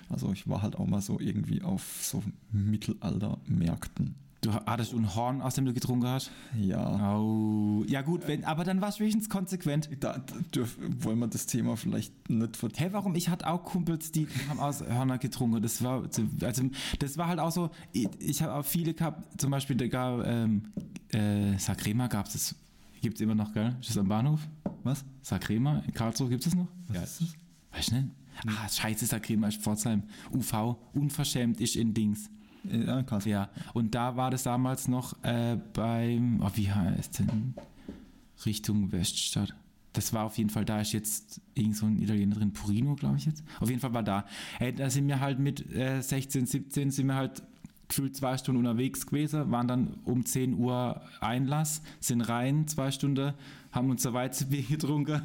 [0.09, 4.15] Also ich war halt auch mal so irgendwie auf so Mittelalter-Märkten.
[4.43, 6.31] du hattest ein Horn, aus dem du getrunken hast?
[6.59, 7.19] Ja.
[7.19, 9.89] Oh, ja gut, wenn, aber dann war es wenigstens konsequent.
[10.01, 12.85] Da, da dürf, wollen wir das Thema vielleicht nicht vertiefen.
[12.85, 13.15] Hey, warum?
[13.15, 15.61] Ich hatte auch Kumpels, die haben aus Hörner getrunken.
[15.63, 16.03] Das war,
[16.43, 19.87] also, das war halt auch so, ich, ich habe auch viele gehabt, zum Beispiel, da
[19.89, 20.73] gab, ähm,
[21.13, 22.55] äh, Sakrema gab es,
[23.03, 23.77] gibt es immer noch, gell?
[23.81, 24.41] Ist das am Bahnhof?
[24.83, 25.05] Was?
[25.23, 26.69] Sakrema in Karlsruhe gibt es noch?
[26.89, 27.03] Was ja.
[27.03, 27.35] ist das?
[27.73, 28.09] Weißt du nicht?
[28.47, 30.03] Ah, scheiße, ist Pforzheim.
[30.33, 32.31] UV, unverschämt ist in Dings.
[32.65, 33.25] Ja, krass.
[33.25, 37.55] Ja, und da war das damals noch äh, beim, oh, wie heißt denn?
[38.45, 39.55] Richtung Weststadt.
[39.93, 43.17] Das war auf jeden Fall, da ist jetzt irgend so ein Italiener drin, Purino, glaube
[43.17, 43.43] ich jetzt.
[43.59, 44.25] Auf jeden Fall war da.
[44.61, 47.43] Ey, da sind wir halt mit äh, 16, 17, sind wir halt
[47.91, 53.35] gefühlt zwei Stunden unterwegs gewesen, waren dann um 10 Uhr Einlass, sind rein, zwei Stunden,
[53.73, 55.21] haben unser Weizenbier getrunken,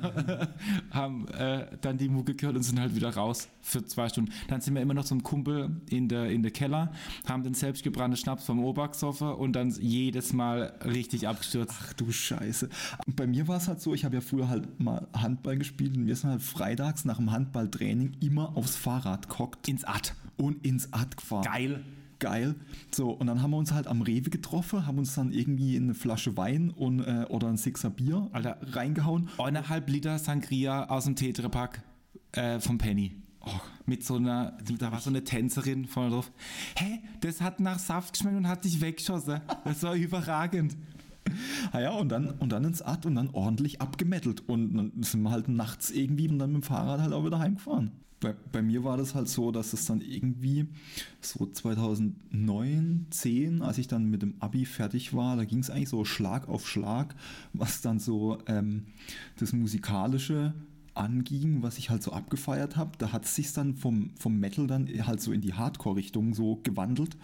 [0.92, 4.32] haben äh, dann die Mucke gehört und sind halt wieder raus für zwei Stunden.
[4.48, 6.92] Dann sind wir immer noch zum Kumpel in der, in der Keller,
[7.28, 11.76] haben den selbstgebrannten Schnaps vom Ober gesoffen und dann jedes Mal richtig abgestürzt.
[11.82, 12.70] Ach du Scheiße.
[13.16, 16.08] Bei mir war es halt so, ich habe ja früher halt mal Handball gespielt und
[16.08, 20.12] wir sind halt freitags nach dem Handballtraining immer aufs Fahrrad gehockt Ins Ad.
[20.38, 21.44] und ins Ad gefahren.
[21.44, 21.84] Geil.
[22.26, 22.56] Geil.
[22.92, 25.84] So, und dann haben wir uns halt am Rewe getroffen, haben uns dann irgendwie in
[25.84, 28.58] eine Flasche Wein und, äh, oder ein Sixer Bier Alter.
[28.64, 29.30] reingehauen.
[29.38, 31.84] Eineinhalb Liter Sangria aus dem Tetrapack
[32.32, 33.12] äh, vom Penny.
[33.42, 33.52] Oh,
[33.86, 36.32] mit so einer, da war so eine Tänzerin vorne drauf.
[36.80, 39.42] Hä, das hat nach Saft geschmeckt und hat dich weggeschossen.
[39.64, 40.76] Das war überragend.
[41.74, 44.50] Ah ja, und dann, und dann ins Ad und dann ordentlich abgemettelt.
[44.50, 47.38] Und dann sind wir halt nachts irgendwie und dann mit dem Fahrrad halt auch wieder
[47.38, 47.92] heimgefahren.
[48.20, 50.68] Bei, bei mir war das halt so, dass es dann irgendwie
[51.22, 55.90] so 2009, 10, als ich dann mit dem Abi fertig war, da ging es eigentlich
[55.90, 57.16] so Schlag auf Schlag,
[57.54, 58.86] was dann so ähm,
[59.38, 60.54] das Musikalische
[60.96, 62.92] anging, was ich halt so abgefeiert habe.
[62.98, 66.60] Da hat es sich dann vom, vom Metal dann halt so in die Hardcore-Richtung so
[66.64, 67.18] gewandelt,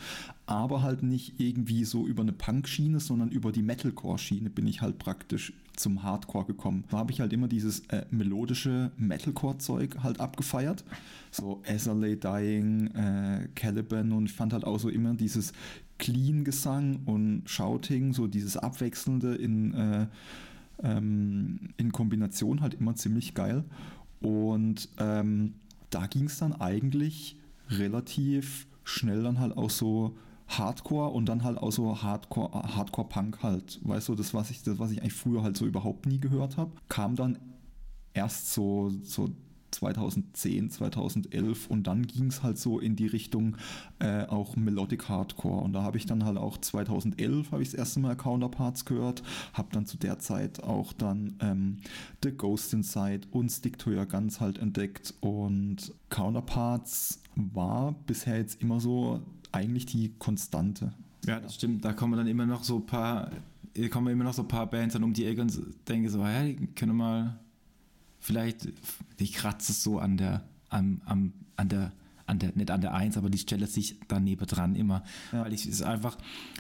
[0.46, 5.00] aber halt nicht irgendwie so über eine Punk-Schiene, sondern über die Metalcore-Schiene bin ich halt
[5.00, 6.84] praktisch zum Hardcore gekommen.
[6.90, 10.84] Da habe ich halt immer dieses äh, melodische Metalcore-Zeug halt abgefeiert.
[11.32, 15.54] So SLA Dying, äh, Caliban und ich fand halt auch so immer dieses
[15.98, 20.08] Clean-Gesang und Shouting, so dieses Abwechselnde in äh,
[20.84, 23.64] ähm, in Kombination halt immer ziemlich geil.
[24.20, 25.54] Und ähm,
[25.90, 27.38] da ging es dann eigentlich
[27.70, 30.16] relativ schnell dann halt auch so
[30.58, 33.80] Hardcore und dann halt auch so Hardcore, Hardcore Punk halt.
[33.84, 36.58] Weißt du, das was ich, das, was ich eigentlich früher halt so überhaupt nie gehört
[36.58, 37.40] habe, kam dann
[38.14, 39.30] erst so, so
[39.72, 43.58] 2010, 2011 und dann ging es halt so in die Richtung
[44.00, 47.80] äh, auch Melodic Hardcore und da habe ich dann halt auch 2011 habe ich das
[47.80, 49.24] erste Mal Counterparts gehört,
[49.54, 51.78] habe dann zu der Zeit auch dann ähm,
[52.24, 58.62] The Ghost Inside und Stick to Your Guns halt entdeckt und Counterparts war bisher jetzt
[58.62, 59.22] immer so
[59.52, 60.94] eigentlich die Konstante.
[61.26, 61.86] Ja, das stimmt.
[61.86, 63.32] Da kommen dann immer noch so ein paar,
[63.74, 66.44] da kommen immer noch so paar Bands dann um die Ecke und denke so, ja,
[66.44, 67.40] die können mal
[68.20, 68.70] vielleicht,
[69.20, 71.92] die kratzt es so an der, am, am, an der,
[72.26, 75.04] an der, nicht an der Eins, aber die stelle sich daneben dran immer.
[75.32, 75.44] Ja.
[75.44, 76.18] Weil ich ist einfach,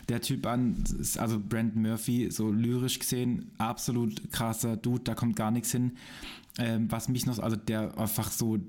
[0.09, 5.35] der Typ an, ist also Brandon Murphy, so lyrisch gesehen, absolut krasser Dude, da kommt
[5.35, 5.93] gar nichts hin.
[6.57, 8.59] Ähm, was mich noch, also der einfach so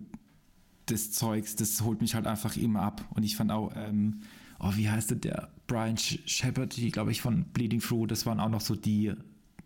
[0.93, 3.05] des Zeugs, das holt mich halt einfach immer ab.
[3.11, 4.21] Und ich fand auch, ähm,
[4.61, 8.61] oh, wie heißt der, Brian Shepard, glaube ich, von Bleeding Through, das waren auch noch
[8.61, 9.13] so die,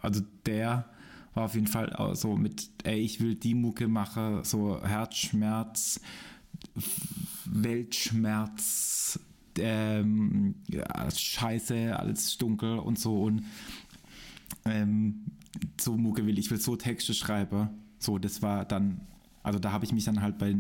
[0.00, 0.88] also der
[1.34, 6.00] war auf jeden Fall so mit, ey, ich will die Mucke machen, so Herzschmerz,
[7.44, 9.20] Weltschmerz,
[9.58, 13.44] ähm, ja, Scheiße, alles dunkel und so und
[14.64, 15.26] ähm,
[15.80, 17.68] so Mucke will ich, will so Texte schreiben.
[17.98, 19.00] So, das war dann,
[19.42, 20.56] also da habe ich mich dann halt bei,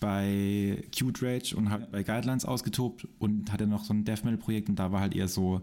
[0.00, 4.38] bei Cute Rage und halt bei Guidelines ausgetobt und hatte noch so ein Death Metal
[4.38, 5.60] Projekt und da war halt eher so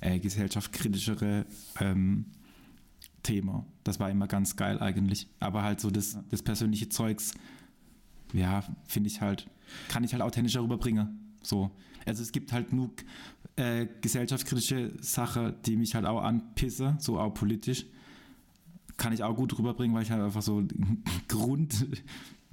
[0.00, 1.46] äh, gesellschaftskritischere
[1.80, 2.26] ähm,
[3.22, 3.64] Thema.
[3.84, 5.28] Das war immer ganz geil eigentlich.
[5.40, 7.34] Aber halt so das, das persönliche Zeugs,
[8.32, 9.48] ja, finde ich halt,
[9.88, 11.36] kann ich halt authentischer rüberbringen.
[11.42, 11.70] So.
[12.04, 12.90] Also es gibt halt nur
[13.56, 17.86] äh, gesellschaftskritische Sachen, die mich halt auch anpisse, so auch politisch.
[18.96, 20.62] Kann ich auch gut rüberbringen, weil ich halt einfach so
[21.28, 21.86] Grund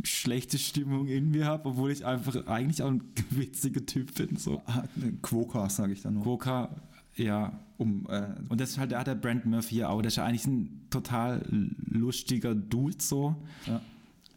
[0.03, 4.35] schlechte Stimmung in mir habe, obwohl ich einfach eigentlich auch ein witziger Typ bin.
[4.35, 4.61] So.
[4.65, 4.83] Ah,
[5.21, 6.23] Quoka, sage ich dann nur.
[6.23, 6.75] Quoka,
[7.15, 7.59] ja.
[7.77, 10.17] Um, äh, und das ist halt, der hat der Brand Murphy hier auch, der ist
[10.17, 11.43] ja eigentlich ein total
[11.89, 13.35] lustiger Dude so.
[13.65, 13.81] Ja.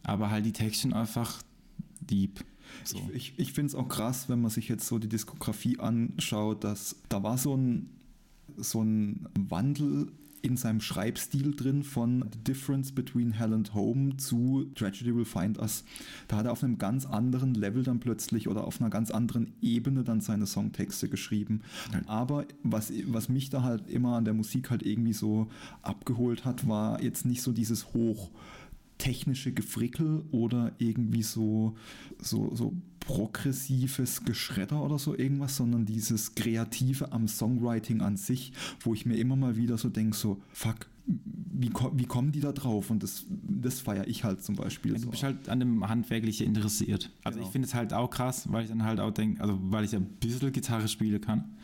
[0.03, 1.41] Aber halt die Texte einfach
[2.01, 2.43] deep.
[2.83, 2.97] So.
[3.13, 6.63] Ich, ich, ich finde es auch krass, wenn man sich jetzt so die Diskografie anschaut,
[6.63, 7.89] dass da war so ein,
[8.57, 10.11] so ein Wandel
[10.41, 15.57] in seinem Schreibstil drin von The Difference Between Hell and Home zu Tragedy Will Find
[15.57, 15.83] Us.
[16.27, 19.53] Da hat er auf einem ganz anderen Level dann plötzlich oder auf einer ganz anderen
[19.61, 21.61] Ebene dann seine Songtexte geschrieben.
[22.05, 25.47] Aber was, was mich da halt immer an der Musik halt irgendwie so
[25.81, 28.29] abgeholt hat, war jetzt nicht so dieses Hoch
[28.97, 31.75] technische Gefrickel oder irgendwie so,
[32.19, 38.93] so, so progressives Geschredder oder so irgendwas, sondern dieses Kreative am Songwriting an sich, wo
[38.93, 42.89] ich mir immer mal wieder so denke, so, fuck, wie, wie kommen die da drauf?
[42.89, 44.93] Und das, das feiere ich halt zum Beispiel.
[44.93, 47.09] Ja, du bist halt an dem Handwerkliche interessiert.
[47.23, 47.47] Also genau.
[47.47, 49.95] ich finde es halt auch krass, weil ich dann halt auch denke, also weil ich
[49.95, 51.55] ein bisschen Gitarre spielen kann.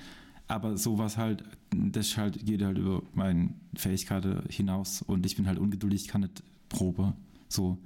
[0.48, 5.58] Aber sowas halt, das halt geht halt über meine Fähigkeiten hinaus und ich bin halt
[5.58, 7.14] ungeduldig, ich kann nicht Probe.
[7.50, 7.78] So.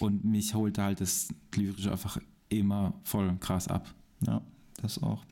[0.00, 3.92] Und mich holt halt das Lyrische einfach immer voll krass ab.
[4.20, 4.42] Ja,
[4.80, 5.24] das auch.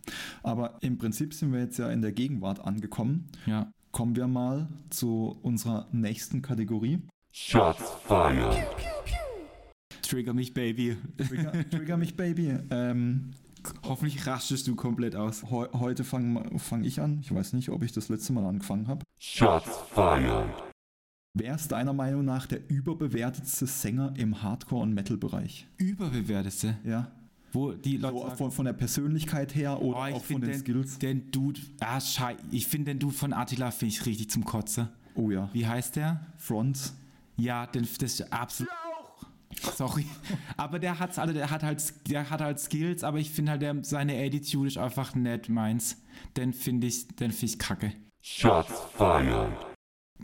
[0.42, 3.28] Aber im Prinzip sind wir jetzt ja in der Gegenwart angekommen.
[3.46, 3.70] Ja.
[3.90, 7.00] Kommen wir mal zu unserer nächsten Kategorie.
[7.32, 8.66] Shots fired.
[10.02, 10.96] Trigger mich, Baby.
[11.16, 12.58] Trigger, trigger mich, Baby.
[12.70, 13.32] Ähm,
[13.84, 15.42] Hoffentlich rastest du komplett aus.
[15.48, 17.20] He heute fange fang ich an.
[17.22, 19.04] Ich weiß nicht, ob ich das letzte Mal angefangen habe.
[19.18, 20.71] Shots fired.
[21.34, 25.66] Wer ist deiner Meinung nach der überbewertetste Sänger im Hardcore- und Metal-Bereich?
[25.78, 26.76] Überbewertetste?
[26.84, 27.10] Ja.
[27.52, 30.60] Wo die Leute so, von, von, der Persönlichkeit her oder oh, auch von den, den,
[30.60, 30.98] Skills?
[30.98, 34.90] Den Dude, ah, schei ich finde den Dude von Attila finde ich richtig zum Kotze.
[35.14, 35.48] Oh ja.
[35.52, 36.26] Wie heißt der?
[36.36, 36.94] Fronts.
[37.36, 38.70] Ja, den, das ist absolut.
[39.74, 40.06] Sorry.
[40.56, 43.62] aber der hat's, also der hat halt, der hat halt Skills, aber ich finde halt,
[43.62, 46.02] der, seine Attitude ist einfach nett meins.
[46.36, 47.92] Den finde ich, den finde ich kacke.
[48.22, 49.71] Shots fired.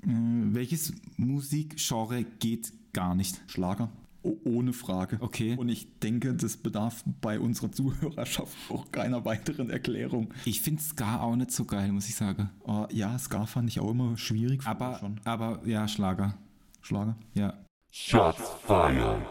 [0.03, 3.41] Äh, welches Musikgenre geht gar nicht?
[3.47, 3.91] Schlager.
[4.23, 5.19] Oh, ohne Frage.
[5.21, 5.57] Okay.
[5.57, 10.35] Und ich denke, das bedarf bei unserer Zuhörerschaft auch keiner weiteren Erklärung.
[10.45, 12.51] Ich finde Ska auch nicht so geil, muss ich sagen.
[12.67, 14.67] Uh, ja, Ska fand ich auch immer schwierig.
[14.67, 15.21] Aber, schon.
[15.25, 16.37] aber ja, Schlager.
[16.83, 17.17] Schlager?
[17.35, 17.55] Ja.
[17.93, 19.23] Shots fired.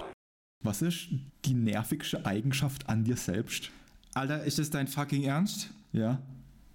[0.64, 1.10] Was ist
[1.46, 3.72] die nervigste Eigenschaft an dir selbst?
[4.14, 5.70] Alter, ist das dein fucking Ernst?
[5.92, 6.20] Ja.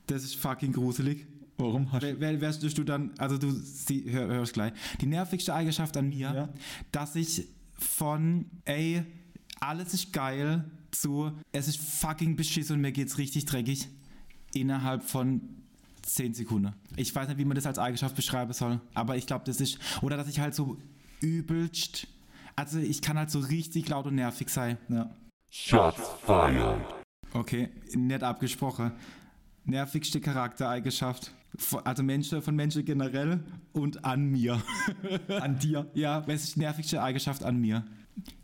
[0.07, 1.27] Das ist fucking gruselig.
[1.59, 5.97] Warum hast wer, wärst du dann, also du sie, hör, hörst gleich, die nervigste Eigenschaft
[5.97, 6.49] an mir, ja.
[6.91, 9.03] dass ich von, ey,
[9.61, 13.89] alles ist geil zu, es ist fucking beschissen und mir geht's richtig dreckig,
[14.55, 15.41] innerhalb von
[16.03, 16.73] 10 Sekunden.
[16.97, 19.79] Ich weiß nicht, wie man das als Eigenschaft beschreiben soll, aber ich glaube, das ist,
[20.01, 20.79] oder dass ich halt so
[21.21, 22.09] übelst,
[22.57, 24.79] also ich kann halt so richtig laut und nervig sein.
[24.89, 25.11] Ja.
[25.51, 26.81] Shots fired.
[27.35, 28.93] Okay, nett abgesprochen.
[29.65, 31.33] Nervigste Charaktereigenschaft.
[31.85, 33.41] Also Menschen von Menschen generell
[33.73, 34.63] und an mir.
[35.41, 35.87] An dir?
[35.95, 37.85] ja, was ist die nervigste Eigenschaft an mir?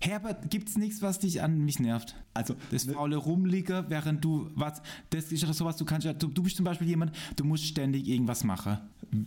[0.01, 2.15] Herbert, gibt es nichts, was dich an mich nervt?
[2.33, 6.13] Also das ne faule Rumliegen, während du was, das ist ja sowas, du kannst ja,
[6.13, 8.79] du, du bist zum Beispiel jemand, du musst ständig irgendwas machen.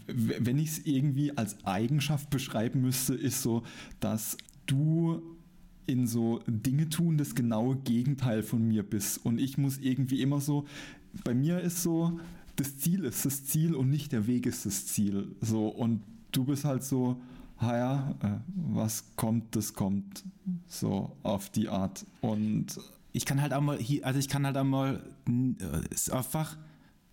[0.08, 3.64] Wenn ich es irgendwie als Eigenschaft beschreiben müsste, ist so,
[4.00, 5.22] dass du
[5.86, 10.40] in so Dinge tun das genaue Gegenteil von mir bist und ich muss irgendwie immer
[10.40, 10.66] so,
[11.24, 12.20] bei mir ist so,
[12.56, 15.36] das Ziel ist das Ziel und nicht der Weg ist das Ziel.
[15.42, 16.02] So, und
[16.32, 17.22] du bist halt so,
[17.62, 20.24] ja, äh, was kommt, das kommt.
[20.68, 22.06] So auf die Art.
[22.22, 22.80] Und
[23.14, 26.58] ich kann halt auch mal hier, also ich kann halt einmal äh, einfach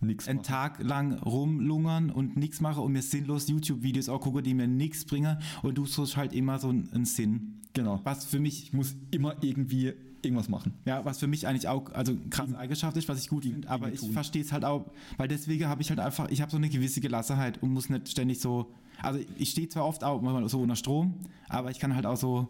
[0.00, 4.54] nix einen Tag lang rumlungern und nichts machen und mir sinnlos YouTube-Videos auch gucken, die
[4.54, 7.54] mir nichts bringen und du suchst halt immer so einen Sinn.
[7.72, 8.00] Genau.
[8.04, 10.74] Was für mich, ich muss immer irgendwie irgendwas machen.
[10.84, 13.92] Ja, was für mich eigentlich auch, also krasse Eigenschaft ist, was ich gut finde, aber
[13.92, 16.68] ich verstehe es halt auch, weil deswegen habe ich halt einfach, ich habe so eine
[16.68, 20.60] gewisse Gelassenheit und muss nicht ständig so, also ich stehe zwar oft auch mal so
[20.60, 21.14] unter Strom,
[21.48, 22.48] aber ich kann halt auch so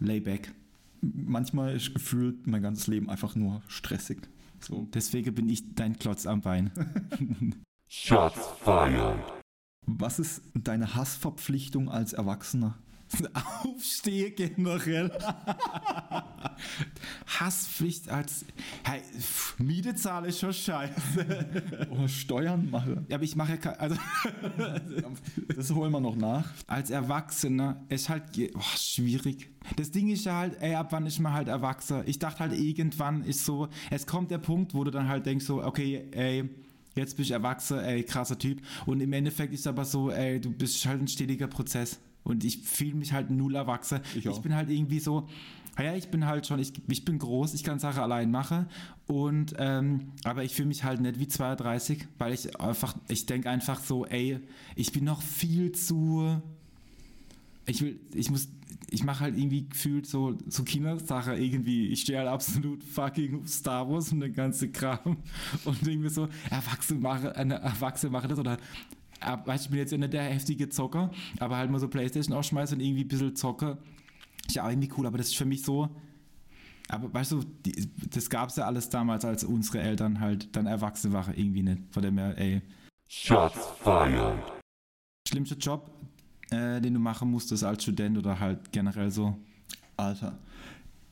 [0.00, 0.52] layback.
[1.00, 4.28] Manchmal ist gefühlt mein ganzes Leben einfach nur stressig.
[4.60, 4.88] So.
[4.92, 6.70] Deswegen bin ich dein Klotz am Bein.
[7.88, 9.18] Shots fired.
[9.86, 12.76] Was ist deine Hassverpflichtung als Erwachsener?
[13.64, 15.10] Aufstehe generell.
[17.26, 18.44] Hasspflicht als
[18.84, 19.00] hey,
[19.58, 21.86] Miete zahle ich schon scheiße.
[21.90, 23.04] Oder Steuern mache.
[23.08, 23.96] Ja, aber ich mache ja ke- also
[25.56, 26.52] Das holen wir noch nach.
[26.66, 29.50] als Erwachsener ist halt oh, schwierig.
[29.76, 32.02] Das Ding ist ja halt, ey, ab wann ist man halt erwachsen?
[32.06, 35.44] Ich dachte halt irgendwann ist so, es kommt der Punkt, wo du dann halt denkst
[35.44, 36.48] so, okay, ey,
[36.94, 38.62] jetzt bist ich erwachsen, ey, krasser Typ.
[38.86, 41.98] Und im Endeffekt ist aber so, ey, du bist halt ein stetiger Prozess.
[42.26, 44.00] Und ich fühle mich halt null erwachsen.
[44.16, 44.42] Ich auch.
[44.42, 45.28] bin halt irgendwie so,
[45.76, 48.66] ah ja, ich bin halt schon, ich, ich bin groß, ich kann Sachen allein machen.
[49.06, 53.48] Und, ähm, aber ich fühle mich halt nicht wie 32, weil ich einfach, ich denke
[53.48, 54.40] einfach so, ey,
[54.74, 56.42] ich bin noch viel zu,
[57.64, 58.48] ich will, ich muss,
[58.90, 61.88] ich mache halt irgendwie gefühlt so, so Kindersache irgendwie.
[61.88, 65.18] Ich stehe halt absolut fucking auf Star Wars und den ganzen Kram
[65.64, 68.56] und irgendwie so, Erwachsene machen, Erwachsene machen das oder
[69.20, 71.88] äh, weißt du, ich bin jetzt ja nicht der heftige Zocker, aber halt mal so
[71.88, 73.78] Playstation ausschmeißen und irgendwie ein bisschen zocke.
[74.46, 75.88] Ist ja auch irgendwie cool, aber das ist für mich so,
[76.88, 80.66] aber weißt du, die, das gab es ja alles damals, als unsere Eltern halt dann
[80.66, 81.82] erwachsen waren, irgendwie nicht.
[81.90, 82.62] Von dem her, ey,
[83.08, 84.38] Shots fired.
[85.28, 85.90] schlimmster Job,
[86.50, 89.36] äh, den du machen musstest als Student oder halt generell so?
[89.96, 90.38] Alter,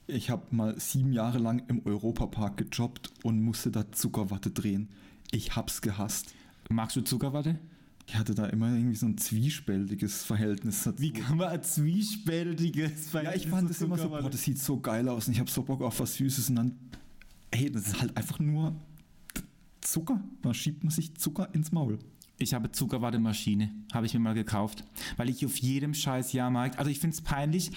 [0.07, 4.90] ich habe mal sieben Jahre lang im Europapark gejobbt und musste da Zuckerwatte drehen.
[5.32, 6.34] Ich hab's gehasst.
[6.70, 7.59] Magst du Zuckerwatte?
[8.07, 11.00] Ich hatte da immer irgendwie so ein zwiespältiges Verhältnis dazu.
[11.00, 14.78] Wie kann man ein zwiespältiges ja, ich fand das immer so, boah, das sieht so
[14.78, 16.78] geil aus und ich habe so Bock auf was Süßes und dann,
[17.52, 18.76] hey, das ist halt einfach nur
[19.80, 20.20] Zucker.
[20.42, 21.98] Da schiebt man sich Zucker ins Maul.
[22.38, 24.84] Ich habe Zuckerwattemaschine, habe ich mir mal gekauft,
[25.16, 27.70] weil ich auf jedem scheiß Jahrmarkt, also ich finde es peinlich,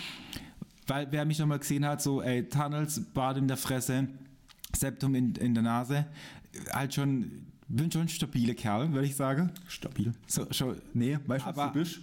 [0.88, 4.08] weil wer mich noch mal gesehen hat, so ey, Tunnels, Bad in der Fresse,
[4.76, 6.08] Septum in, in der Nase,
[6.74, 9.52] halt schon, bin schon ein stabiler Kerl, würde ich sagen.
[9.68, 10.14] Stabil.
[10.28, 12.00] So, schon, Nee, weißt du, was du bist?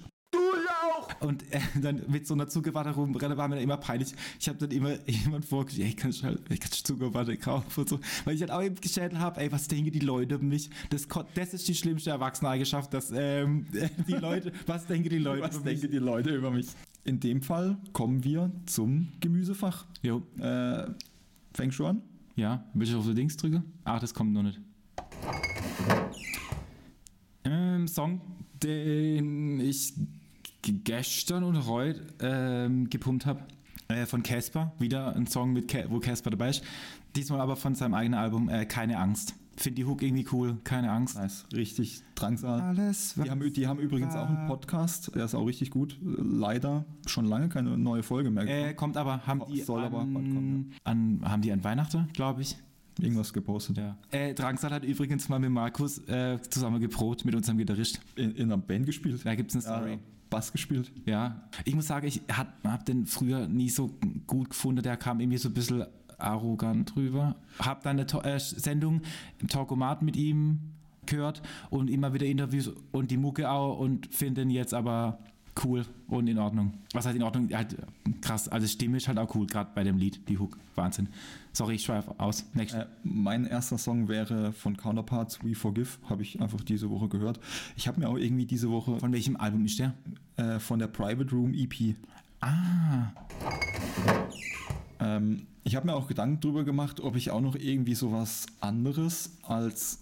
[1.20, 2.46] Und äh, dann mit so einer
[2.92, 4.14] rumrennen, war mir dann immer peinlich.
[4.40, 7.88] Ich habe dann immer jemand vorgestellt, ey, kannst du halt, kannst du Zuckerwatte kaufen und
[7.88, 8.00] so.
[8.24, 10.70] Weil ich halt auch eben geschätzt habe, ey, was denken die Leute über mich?
[10.90, 13.66] Das, das ist die schlimmste Erwachseneneigenschaft, dass ähm,
[14.08, 15.80] die Leute, was denken die Leute Was über mich?
[15.80, 16.66] denken die Leute über mich?
[17.04, 19.86] In dem Fall kommen wir zum Gemüsefach.
[20.02, 20.86] Jo, Äh,
[21.52, 22.02] fängst du an?
[22.36, 23.62] ja, will ich auf so Dings drücken?
[23.84, 24.58] Ach, das kommt noch nicht.
[27.44, 28.20] Ähm, Song,
[28.62, 29.94] den ich
[30.62, 33.40] gestern und heute ähm, gepumpt habe,
[33.88, 34.72] äh, von Casper.
[34.78, 36.62] Wieder ein Song, mit Ca wo Casper dabei ist.
[37.16, 39.34] Diesmal aber von seinem eigenen Album äh, Keine Angst.
[39.56, 41.16] Finde die Hook irgendwie cool, keine Angst.
[41.16, 42.60] Nice, richtig Drangsal.
[42.60, 45.96] Alles, Die haben, die haben übrigens auch einen Podcast, der ist auch richtig gut.
[46.02, 48.48] Leider schon lange keine neue Folge mehr.
[48.48, 52.56] Äh, kommt aber, haben die, Soll an, kommen, an, haben die an Weihnachten, glaube ich.
[53.00, 53.76] Irgendwas gepostet.
[53.78, 53.96] Ja.
[54.10, 58.00] Äh, Drangsal hat übrigens mal mit Markus äh, zusammen geprobt, mit unserem Gitarrist.
[58.16, 59.20] In, in einer Band gespielt.
[59.24, 59.98] Da gibt es eine Ja, Story.
[60.30, 60.90] Bass gespielt.
[61.04, 63.90] Ja, ich muss sagen, ich habe den früher nie so
[64.26, 64.82] gut gefunden.
[64.82, 65.84] Der kam irgendwie so ein bisschen
[66.18, 67.36] arrogant drüber.
[67.58, 69.02] Hab dann eine To- äh, Sendung
[69.40, 70.60] im Talkomat mit ihm
[71.06, 75.18] gehört und immer wieder Interviews und die Mucke auch und finde ihn jetzt aber
[75.64, 76.74] cool und in Ordnung.
[76.92, 77.48] Was heißt in Ordnung?
[77.52, 77.76] Halt
[78.20, 78.48] krass.
[78.48, 80.58] Also Stimme ist halt auch cool, gerade bei dem Lied, die Hook.
[80.74, 81.08] Wahnsinn.
[81.52, 82.44] Sorry, ich schweife aus.
[82.54, 82.74] Next.
[82.74, 87.38] Äh, mein erster Song wäre von Counterparts, We Forgive, habe ich einfach diese Woche gehört.
[87.76, 89.94] Ich habe mir auch irgendwie diese Woche Von welchem Album ist der?
[90.36, 91.94] äh, von der Private Room EP
[92.40, 93.12] Ah,
[95.00, 99.36] Ähm, ich habe mir auch Gedanken drüber gemacht, ob ich auch noch irgendwie sowas anderes
[99.42, 100.00] als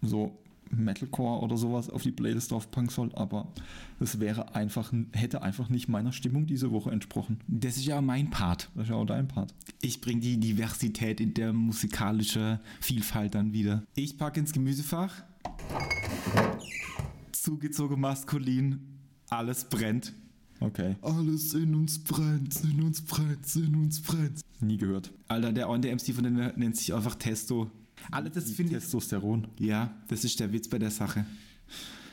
[0.00, 0.36] so
[0.72, 3.52] Metalcore oder sowas auf die Playlist draufpacken soll, aber
[3.98, 7.40] das wäre einfach, hätte einfach nicht meiner Stimmung diese Woche entsprochen.
[7.46, 8.70] das ist ja mein Part.
[8.74, 9.54] Das ist ja auch dein Part.
[9.80, 13.82] Ich bringe die Diversität in der musikalischen Vielfalt dann wieder.
[13.94, 15.22] Ich packe ins Gemüsefach.
[17.32, 18.80] Zugezogen maskulin.
[19.28, 20.12] Alles brennt.
[20.60, 20.96] Okay.
[21.02, 24.40] Alles in uns brennt, in uns brennt, in uns brennt.
[24.60, 25.12] Nie gehört.
[25.26, 27.70] Alter, der on der MC von denen nennt sich einfach Testo.
[28.10, 28.78] Alle, das finde ich.
[28.82, 29.48] Testosteron.
[29.58, 31.24] Ja, das ist der Witz bei der Sache.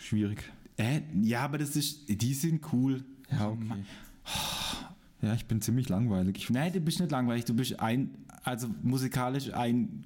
[0.02, 0.44] Schwierig.
[0.78, 2.08] Äh, ja, aber das ist.
[2.08, 3.04] Die sind cool.
[3.32, 3.84] Ja, okay.
[5.22, 6.38] Ja, ich bin ziemlich langweilig.
[6.38, 8.12] Ich, Nein, du bist nicht langweilig, du bist ein,
[8.44, 10.06] also musikalisch ein,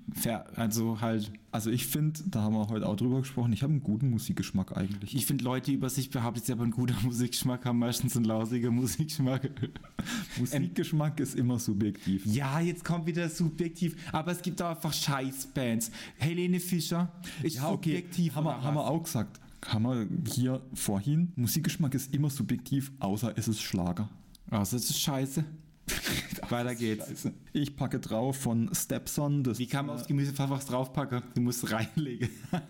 [0.56, 3.84] also halt, also ich finde, da haben wir heute auch drüber gesprochen, ich habe einen
[3.84, 5.16] guten Musikgeschmack eigentlich.
[5.16, 8.26] ich finde Leute, die über sich behaupten, sie haben einen guten Musikgeschmack, haben meistens einen
[8.26, 9.52] lausigen Musikgeschmack.
[10.40, 12.26] Musikgeschmack ist immer subjektiv.
[12.26, 15.92] Ja, jetzt kommt wieder subjektiv, aber es gibt auch einfach Scheißbands.
[16.18, 17.12] Helene Fischer
[17.44, 18.36] ist Ja, okay, subjektiv.
[18.36, 19.40] haben wir, haben wir auch gesagt.
[19.68, 24.10] Haben wir hier vorhin, Musikgeschmack ist immer subjektiv, außer es ist Schlager.
[24.54, 25.44] Also, das ist scheiße.
[26.50, 27.08] Weiter geht's.
[27.08, 27.34] Scheiße.
[27.54, 29.44] Ich packe drauf von Stepson.
[29.44, 31.24] Das, Wie kann man aufs Gemüsefach was draufpacken?
[31.34, 32.30] Du musst reinlegen.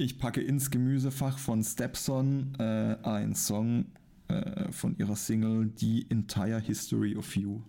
[0.00, 3.86] Ich packe ins Gemüsefach von Stepson äh, ein Song
[4.28, 7.62] äh, von ihrer Single The Entire History of You.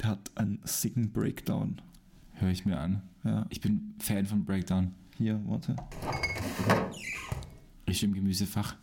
[0.00, 1.82] Der hat einen sicken Breakdown.
[2.34, 3.02] Hör ich mir an.
[3.24, 4.92] Ja, Ich bin Fan von Breakdown.
[5.18, 5.74] hier, warte.
[7.86, 8.76] Ich im Gemüsefach.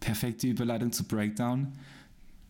[0.00, 1.72] Perfekte Überleitung zu Breakdown.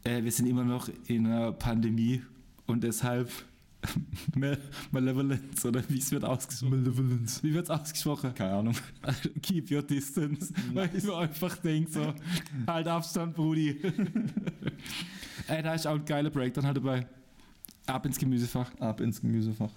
[0.06, 2.22] Äh, wir sind immer noch in einer Pandemie
[2.66, 3.30] und deshalb
[4.36, 4.58] Mal-
[4.90, 6.82] Malevolence oder wie es wird ausgesprochen.
[6.82, 7.42] Malevolence.
[7.42, 8.34] Wie wird es ausgesprochen?
[8.34, 8.74] Keine Ahnung.
[9.42, 10.52] Keep your distance.
[10.74, 12.14] Weil ich mir einfach denke so,
[12.66, 13.80] halt Abstand, Brudi.
[15.48, 17.06] Ey, da ist auch ein geiler Breakdown halt dabei.
[17.86, 18.72] Ab ins Gemüsefach.
[18.80, 19.70] Ab ins Gemüsefach.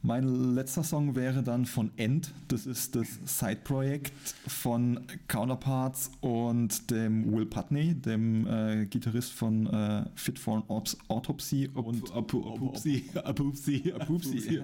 [0.00, 2.32] Mein letzter Song wäre dann von End.
[2.46, 4.12] Das ist das Side-Projekt
[4.46, 10.96] von Counterparts und dem Will Putney, dem äh, Gitarrist von äh, Fit for an Aut-
[11.08, 14.60] Autopsy und Apupsi, Apupsi, Apupsi.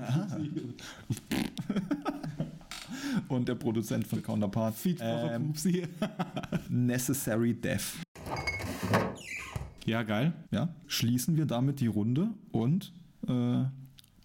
[3.28, 4.80] und der Produzent von Counterparts.
[4.80, 5.82] Feed for Ähm, Apupsi.
[6.68, 7.94] Necessary Death.
[9.84, 10.32] Ja, geil.
[10.52, 12.92] Ja, schließen wir damit die Runde und
[13.28, 13.64] äh,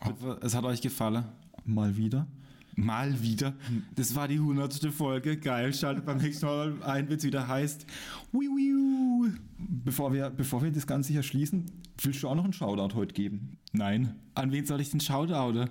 [0.04, 1.26] Hoffe, es hat euch gefallen.
[1.66, 2.28] mal wieder.
[2.76, 3.54] Mal wieder.
[3.96, 5.36] Das war die hundertste Folge.
[5.38, 5.74] Geil.
[5.74, 7.86] Schaltet beim nächsten Mal ein, wenn es wieder heißt.
[8.32, 9.32] Wiu.
[9.58, 11.66] Bevor wir, bevor wir das Ganze hier schließen,
[12.02, 13.58] willst du auch noch einen Shoutout heute geben?
[13.74, 14.16] Nein.
[14.36, 15.70] An wen soll ich denn shoutouten?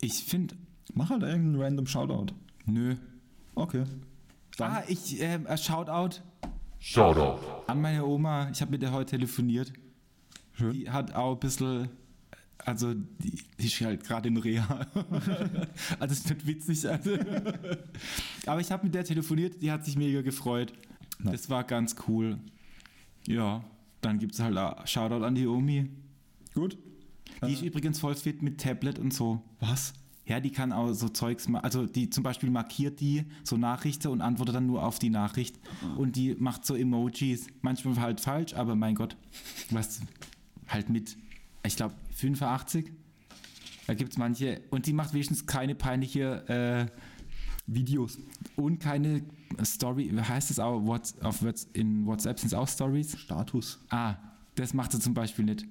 [0.00, 0.54] Ich finde.
[0.94, 2.32] Mach halt irgendeinen random Shoutout.
[2.64, 2.96] Nö.
[3.54, 3.84] Okay.
[4.56, 6.22] Dann, Ah, ich, äh, Shoutout
[6.78, 7.38] Shoutout.
[7.66, 8.48] an meine Oma.
[8.50, 9.72] Ich habe mit der heute telefoniert.
[10.54, 10.72] Schön.
[10.72, 11.90] Die hat auch ein bisschen.
[12.64, 14.86] Also, die, die ist halt gerade in Reha.
[15.98, 16.88] also, ist nicht witzig.
[16.88, 17.16] Also.
[18.46, 20.72] Aber ich habe mit der telefoniert, die hat sich mega gefreut.
[21.18, 21.32] Nice.
[21.32, 22.38] Das war ganz cool.
[23.26, 23.64] Ja,
[24.00, 25.88] dann gibt es halt auch Shoutout an die Omi.
[26.54, 26.76] Gut.
[27.46, 29.42] Die ist übrigens voll fit mit Tablet und so.
[29.58, 29.94] Was?
[30.24, 31.64] Ja, die kann auch so Zeugs machen.
[31.64, 35.58] Also die zum Beispiel markiert die so Nachrichten und antwortet dann nur auf die Nachricht.
[35.96, 37.48] Und die macht so Emojis.
[37.60, 39.16] Manchmal halt falsch, aber mein Gott.
[39.70, 40.00] Was
[40.68, 41.16] halt mit,
[41.64, 42.90] ich glaube, 85.
[43.86, 44.60] Da gibt es manche.
[44.70, 47.02] Und die macht wenigstens keine peinliche äh,
[47.66, 48.18] Videos.
[48.56, 49.22] und keine
[49.64, 50.10] Story.
[50.12, 50.84] Wie heißt es auch?
[50.86, 53.18] What's, auf in WhatsApp sind es auch Stories?
[53.18, 53.78] Status.
[53.90, 54.16] Ah,
[54.54, 55.66] das macht sie zum Beispiel nicht.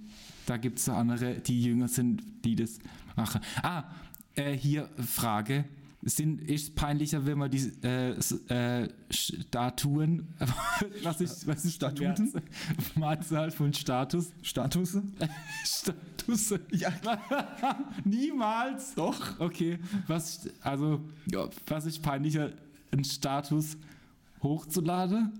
[0.45, 2.79] Da gibt es andere, die jünger sind, die das
[3.15, 3.41] machen.
[3.61, 3.83] Ah,
[4.35, 5.65] äh, hier Frage.
[6.04, 8.16] Sind, ist es peinlicher, wenn man die äh,
[8.47, 10.28] äh, Statuen,
[11.04, 12.34] was ist, was ist Statuten?
[12.34, 14.32] die Mehrzahl von Status?
[14.41, 14.97] Status?
[15.64, 16.56] Status?
[16.72, 16.91] Ja.
[18.04, 18.95] Niemals.
[18.95, 19.39] Doch.
[19.39, 19.78] Okay.
[20.08, 22.49] Was, also, ja, was ist peinlicher,
[22.91, 23.78] einen Status
[24.41, 25.32] hochzuladen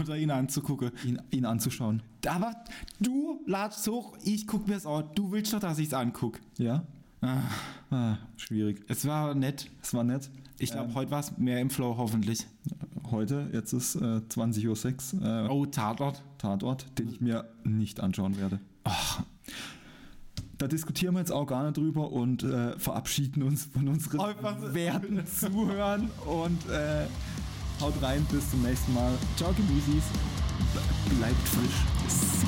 [0.00, 0.90] oder ihn anzugucken?
[1.04, 2.02] Ihn, ihn anzuschauen.
[2.26, 2.52] Aber
[2.98, 5.04] du ladst hoch, ich guck mir es an.
[5.14, 6.40] Du willst doch, dass ich es anguck.
[6.58, 6.82] Ja?
[7.20, 7.38] Ah,
[7.90, 8.84] Ah, schwierig.
[8.88, 9.70] es war nett.
[9.82, 10.30] Es war nett.
[10.58, 10.94] Ich glaube, Ähm.
[10.94, 12.46] heute war es mehr im Flow, hoffentlich.
[13.10, 16.22] Heute, jetzt ist äh, 20.06 Uhr, äh, Oh, Tatort.
[16.38, 18.58] Tatort, den ich mir nicht anschauen werde.
[20.58, 24.56] Da diskutieren wir jetzt auch gar nicht drüber und äh, verabschieden uns von unseren Einfach
[24.74, 27.06] werten Zuhören und äh,
[27.80, 29.12] haut rein, bis zum nächsten Mal.
[29.36, 30.04] Ciao, Gemüsis.
[31.18, 32.45] Bleibt frisch.